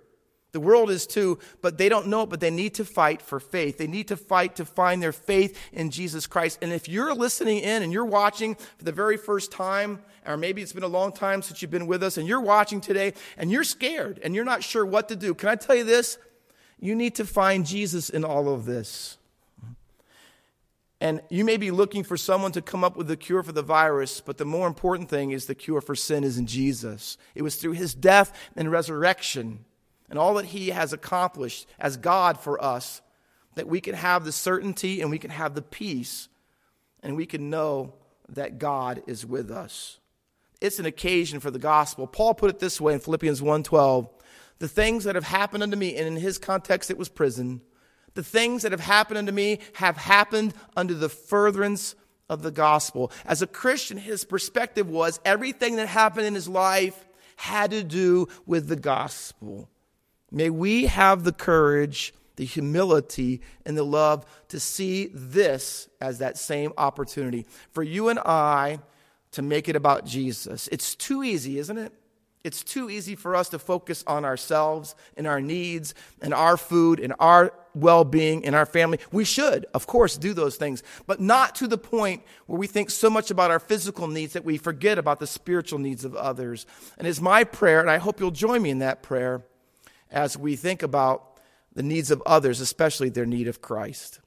The 0.51 0.60
world 0.60 0.89
is 0.89 1.05
too, 1.08 1.39
but 1.62 1.77
they 1.77 1.89
don't 1.89 2.08
know 2.08 2.23
it, 2.23 2.29
but 2.29 2.39
they 2.39 2.51
need 2.51 2.75
to 2.75 2.86
fight 2.86 3.21
for 3.21 3.39
faith. 3.39 3.77
They 3.77 3.88
need 3.88 4.08
to 4.10 4.15
fight 4.15 4.55
to 4.58 4.65
find 4.65 5.01
their 5.01 5.12
faith 5.12 5.60
in 5.73 5.91
Jesus 5.91 6.27
Christ. 6.27 6.60
And 6.62 6.71
if 6.71 6.88
you're 6.88 7.13
listening 7.13 7.58
in 7.58 7.84
and 7.84 7.91
you're 7.91 8.05
watching 8.05 8.55
for 8.55 8.84
the 8.84 8.91
very 8.91 9.17
first 9.17 9.51
time, 9.51 10.01
or 10.25 10.38
maybe 10.38 10.62
it's 10.62 10.71
been 10.71 10.84
a 10.84 10.88
long 10.88 11.12
time 11.12 11.41
since 11.41 11.62
you've 11.62 11.71
been 11.71 11.88
with 11.88 12.03
us, 12.03 12.17
and 12.17 12.27
you're 12.27 12.39
watching 12.39 12.79
today 12.79 13.13
and 13.38 13.51
you're 13.51 13.63
scared 13.63 14.19
and 14.23 14.34
you're 14.34 14.45
not 14.45 14.63
sure 14.63 14.86
what 14.86 15.10
to 15.10 15.15
do, 15.15 15.34
can 15.34 15.49
I 15.49 15.55
tell 15.55 15.75
you 15.75 15.84
this? 15.84 16.17
You 16.79 16.95
need 16.95 17.15
to 17.15 17.25
find 17.25 17.65
Jesus 17.65 18.10
in 18.10 18.23
all 18.23 18.47
of 18.47 18.65
this. 18.65 19.17
And 21.06 21.22
you 21.30 21.46
may 21.46 21.58
be 21.58 21.70
looking 21.70 22.04
for 22.04 22.18
someone 22.18 22.52
to 22.54 22.63
come 22.63 22.84
up 22.84 22.98
with 22.98 23.08
the 23.08 23.15
cure 23.15 23.44
for 23.44 23.52
the 23.52 23.62
virus, 23.62 24.22
but 24.22 24.39
the 24.39 24.44
more 24.44 24.65
important 24.65 25.08
thing 25.08 25.30
is 25.30 25.46
the 25.46 25.54
cure 25.54 25.80
for 25.80 25.94
sin 25.94 26.24
is 26.24 26.39
in 26.39 26.48
Jesus. 26.48 27.20
It 27.36 27.44
was 27.44 27.58
through 27.58 27.74
his 27.74 27.94
death 27.94 28.36
and 28.56 28.72
resurrection 28.72 29.65
and 30.10 30.18
all 30.18 30.34
that 30.34 30.46
he 30.46 30.70
has 30.70 30.94
accomplished 30.94 31.68
as 31.78 31.96
God 31.96 32.39
for 32.39 32.60
us 32.60 33.04
that 33.54 33.68
we 33.68 33.82
can 33.82 33.94
have 33.94 34.26
the 34.26 34.32
certainty 34.32 35.00
and 35.00 35.12
we 35.12 35.20
can 35.20 35.30
have 35.30 35.54
the 35.54 35.62
peace 35.62 36.28
and 37.04 37.15
we 37.15 37.28
can 37.28 37.52
know 37.52 37.94
that 38.28 38.58
God 38.58 39.04
is 39.06 39.28
with 39.28 39.52
us. 39.52 40.00
It's 40.60 40.80
an 40.80 40.88
occasion 40.88 41.39
for 41.39 41.52
the 41.52 41.60
gospel. 41.60 42.08
Paul 42.08 42.34
put 42.34 42.50
it 42.50 42.58
this 42.58 42.82
way 42.82 42.96
in 42.96 43.00
Philippians 43.00 43.44
1:12, 43.44 44.10
the 44.58 44.68
things 44.68 45.04
that 45.04 45.13
have 45.13 45.26
happened 45.26 45.62
unto 45.62 45.78
me 45.78 45.96
and 45.98 46.08
in 46.08 46.15
his 46.15 46.39
context 46.39 46.89
it 46.89 46.98
was 46.98 47.10
prison 47.10 47.62
the 48.15 48.23
things 48.23 48.63
that 48.63 48.71
have 48.71 48.82
happened 48.82 49.19
unto 49.19 49.32
me 49.32 49.60
have 49.73 49.97
happened 49.97 50.54
unto 50.75 50.93
the 50.93 51.10
furtherance 51.10 51.95
of 52.30 52.41
the 52.41 52.51
gospel. 52.51 53.12
As 53.25 53.41
a 53.41 53.47
Christian, 53.47 53.97
his 53.97 54.25
perspective 54.25 54.89
was 54.89 55.19
everything 55.23 55.75
that 55.75 55.88
happened 55.88 56.25
in 56.25 56.34
his 56.34 56.47
life 56.47 57.06
had 57.36 57.71
to 57.71 57.84
do 57.84 58.28
with 58.45 58.67
the 58.67 58.75
gospel. 58.75 59.69
May 60.32 60.49
we 60.49 60.86
have 60.86 61.23
the 61.23 61.32
courage, 61.32 62.13
the 62.36 62.45
humility, 62.45 63.41
and 63.65 63.78
the 63.78 63.84
love 63.84 64.25
to 64.49 64.60
see 64.60 65.08
this 65.13 65.88
as 66.01 66.19
that 66.19 66.38
same 66.38 66.73
opportunity 66.78 67.45
for 67.71 67.84
you 67.84 68.10
and 68.10 68.19
I 68.19 68.80
to 69.32 69.41
make 69.41 69.67
it 69.69 69.75
about 69.75 70.06
Jesus. 70.06 70.67
It's 70.71 70.95
too 70.95 71.23
easy, 71.23 71.60
isn't 71.60 71.78
it? 71.78 71.93
It's 72.45 72.63
too 72.63 72.91
easy 72.91 73.15
for 73.15 73.36
us 73.36 73.49
to 73.49 73.58
focus 73.58 74.03
on 74.05 74.23
ourselves 74.23 74.93
and 75.17 75.25
our 75.25 75.41
needs 75.41 75.95
and 76.21 76.31
our 76.31 76.58
food 76.58 76.99
and 76.99 77.12
our 77.19 77.51
well 77.73 78.03
being 78.03 78.45
and 78.45 78.53
our 78.53 78.67
family. 78.67 78.99
We 79.12 79.25
should, 79.25 79.65
of 79.73 79.88
course, 79.88 80.15
do 80.15 80.31
those 80.31 80.55
things, 80.55 80.84
but 81.08 81.19
not 81.19 81.55
to 81.55 81.67
the 81.67 81.79
point 81.79 82.21
where 82.45 82.60
we 82.60 82.67
think 82.67 82.91
so 82.91 83.10
much 83.10 83.31
about 83.31 83.49
our 83.49 83.60
physical 83.60 84.08
needs 84.08 84.34
that 84.34 84.45
we 84.45 84.60
forget 84.60 84.99
about 84.99 85.19
the 85.19 85.25
spiritual 85.25 85.79
needs 85.79 86.05
of 86.05 86.15
others. 86.15 86.67
And 86.99 87.08
it's 87.08 87.19
my 87.19 87.45
prayer, 87.45 87.79
and 87.79 87.89
I 87.89 87.97
hope 87.97 88.19
you'll 88.19 88.29
join 88.29 88.62
me 88.62 88.69
in 88.69 88.77
that 88.77 89.01
prayer 89.01 89.43
as 90.12 90.38
we 90.38 90.55
think 90.55 90.84
about 90.84 91.39
the 91.73 91.81
needs 91.81 92.12
of 92.12 92.21
others, 92.27 92.62
especially 92.62 93.10
their 93.10 93.25
need 93.25 93.47
of 93.47 93.60
Christ. 93.60 94.19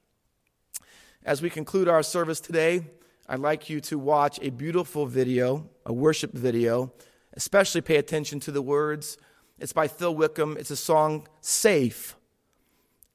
As 1.23 1.41
we 1.41 1.49
conclude 1.49 1.87
our 1.87 2.03
service 2.03 2.41
today, 2.41 2.85
I'd 3.29 3.39
like 3.39 3.69
you 3.69 3.79
to 3.79 3.97
watch 3.97 4.39
a 4.41 4.49
beautiful 4.49 5.05
video, 5.05 5.69
a 5.85 5.93
worship 5.93 6.33
video 6.33 6.91
Especially 7.33 7.81
pay 7.81 7.97
attention 7.97 8.39
to 8.41 8.51
the 8.51 8.61
words. 8.61 9.17
It's 9.59 9.73
by 9.73 9.87
Phil 9.87 10.15
Wickham. 10.15 10.57
It's 10.57 10.71
a 10.71 10.75
song, 10.75 11.27
Safe. 11.41 12.15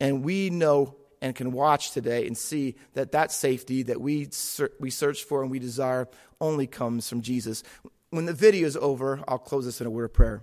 And 0.00 0.24
we 0.24 0.50
know 0.50 0.96
and 1.20 1.35
can 1.35 1.53
watch 1.53 1.93
today 1.93 2.26
and 2.26 2.36
see 2.36 2.74
that 2.93 3.12
that 3.12 3.32
safety 3.32 3.82
that 3.84 3.99
we, 4.01 4.28
we 4.78 4.91
search 4.91 5.24
for 5.24 5.43
and 5.43 5.51
we 5.51 5.59
desire 5.59 6.07
only 6.41 6.66
comes 6.66 7.09
from 7.09 7.22
Jesus. 7.22 7.62
When 8.11 8.26
the 8.26 8.34
video 8.34 8.66
is 8.66 8.76
over, 8.76 9.24
I'll 9.26 9.38
close 9.38 9.64
this 9.64 9.80
in 9.80 9.86
a 9.86 9.91
word 9.91 10.05
of 10.05 10.12
prayer. 10.12 10.43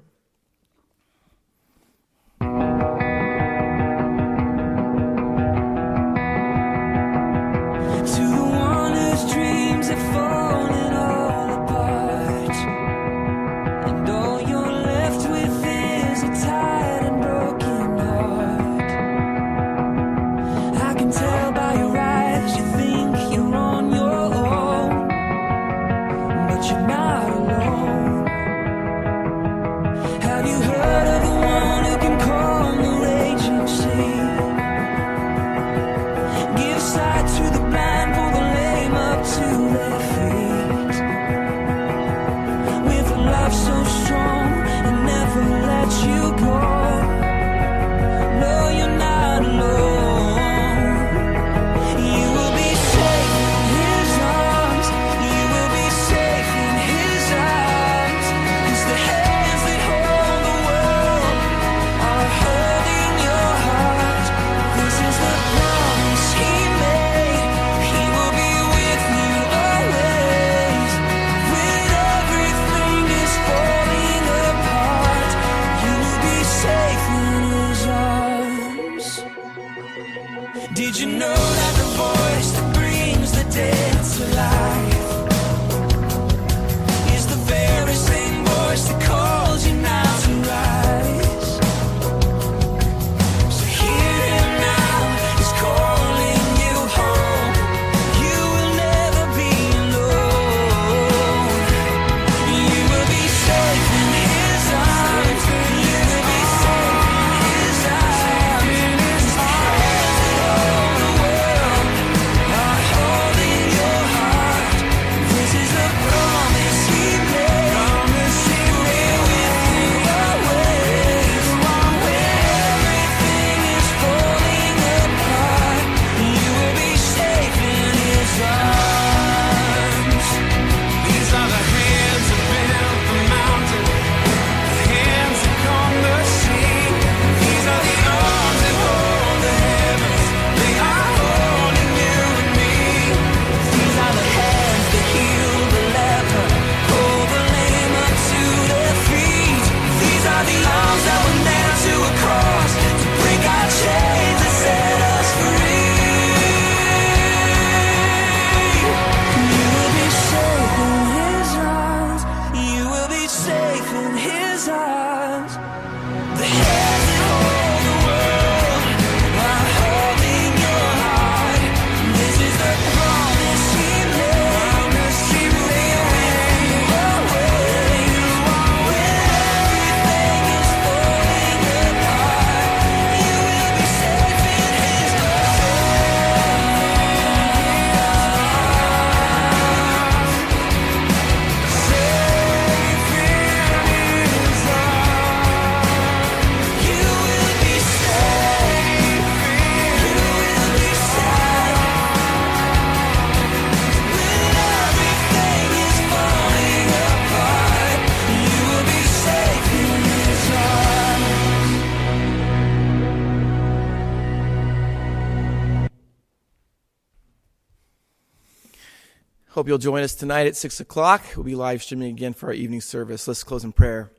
Hope 219.62 219.68
you'll 219.68 219.78
join 219.78 220.02
us 220.02 220.16
tonight 220.16 220.48
at 220.48 220.56
6 220.56 220.80
o'clock. 220.80 221.22
We'll 221.36 221.44
be 221.44 221.54
live 221.54 221.84
streaming 221.84 222.10
again 222.10 222.34
for 222.34 222.48
our 222.48 222.54
evening 222.54 222.82
service. 222.82 223.28
Let's 223.28 223.44
close 223.44 223.64
in 223.64 223.72
prayer. 223.72 224.10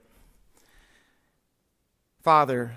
Father, 2.22 2.76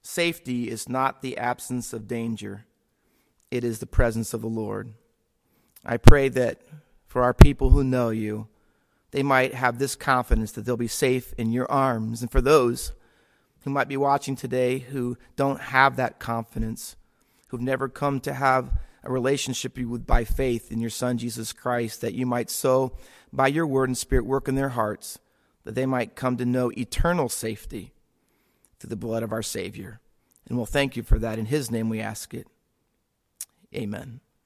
safety 0.00 0.70
is 0.70 0.88
not 0.88 1.20
the 1.20 1.36
absence 1.36 1.92
of 1.92 2.06
danger, 2.06 2.64
it 3.50 3.64
is 3.64 3.80
the 3.80 3.86
presence 3.86 4.32
of 4.32 4.40
the 4.40 4.46
Lord. 4.46 4.94
I 5.84 5.96
pray 5.96 6.28
that 6.28 6.60
for 7.08 7.24
our 7.24 7.34
people 7.34 7.70
who 7.70 7.82
know 7.82 8.10
you, 8.10 8.46
they 9.10 9.24
might 9.24 9.54
have 9.54 9.80
this 9.80 9.96
confidence 9.96 10.52
that 10.52 10.66
they'll 10.66 10.76
be 10.76 10.86
safe 10.86 11.32
in 11.36 11.50
your 11.50 11.68
arms. 11.68 12.22
And 12.22 12.30
for 12.30 12.40
those 12.40 12.92
who 13.64 13.70
might 13.70 13.88
be 13.88 13.96
watching 13.96 14.36
today 14.36 14.78
who 14.78 15.18
don't 15.34 15.60
have 15.60 15.96
that 15.96 16.20
confidence, 16.20 16.94
who've 17.48 17.60
never 17.60 17.88
come 17.88 18.20
to 18.20 18.32
have 18.32 18.78
a 19.04 19.12
relationship 19.12 19.78
with 19.78 20.06
by 20.06 20.24
faith 20.24 20.72
in 20.72 20.80
your 20.80 20.90
Son 20.90 21.18
Jesus 21.18 21.52
Christ, 21.52 22.00
that 22.00 22.14
you 22.14 22.26
might 22.26 22.50
so, 22.50 22.96
by 23.32 23.48
your 23.48 23.66
word 23.66 23.88
and 23.88 23.98
spirit, 23.98 24.26
work 24.26 24.48
in 24.48 24.54
their 24.54 24.70
hearts, 24.70 25.18
that 25.64 25.74
they 25.74 25.86
might 25.86 26.16
come 26.16 26.36
to 26.36 26.44
know 26.44 26.70
eternal 26.76 27.28
safety 27.28 27.92
through 28.78 28.90
the 28.90 28.96
blood 28.96 29.22
of 29.22 29.32
our 29.32 29.42
Savior. 29.42 30.00
And 30.48 30.56
we'll 30.56 30.66
thank 30.66 30.96
you 30.96 31.02
for 31.02 31.18
that. 31.18 31.38
In 31.38 31.46
his 31.46 31.70
name 31.70 31.88
we 31.88 32.00
ask 32.00 32.34
it. 32.34 32.46
Amen. 33.74 34.20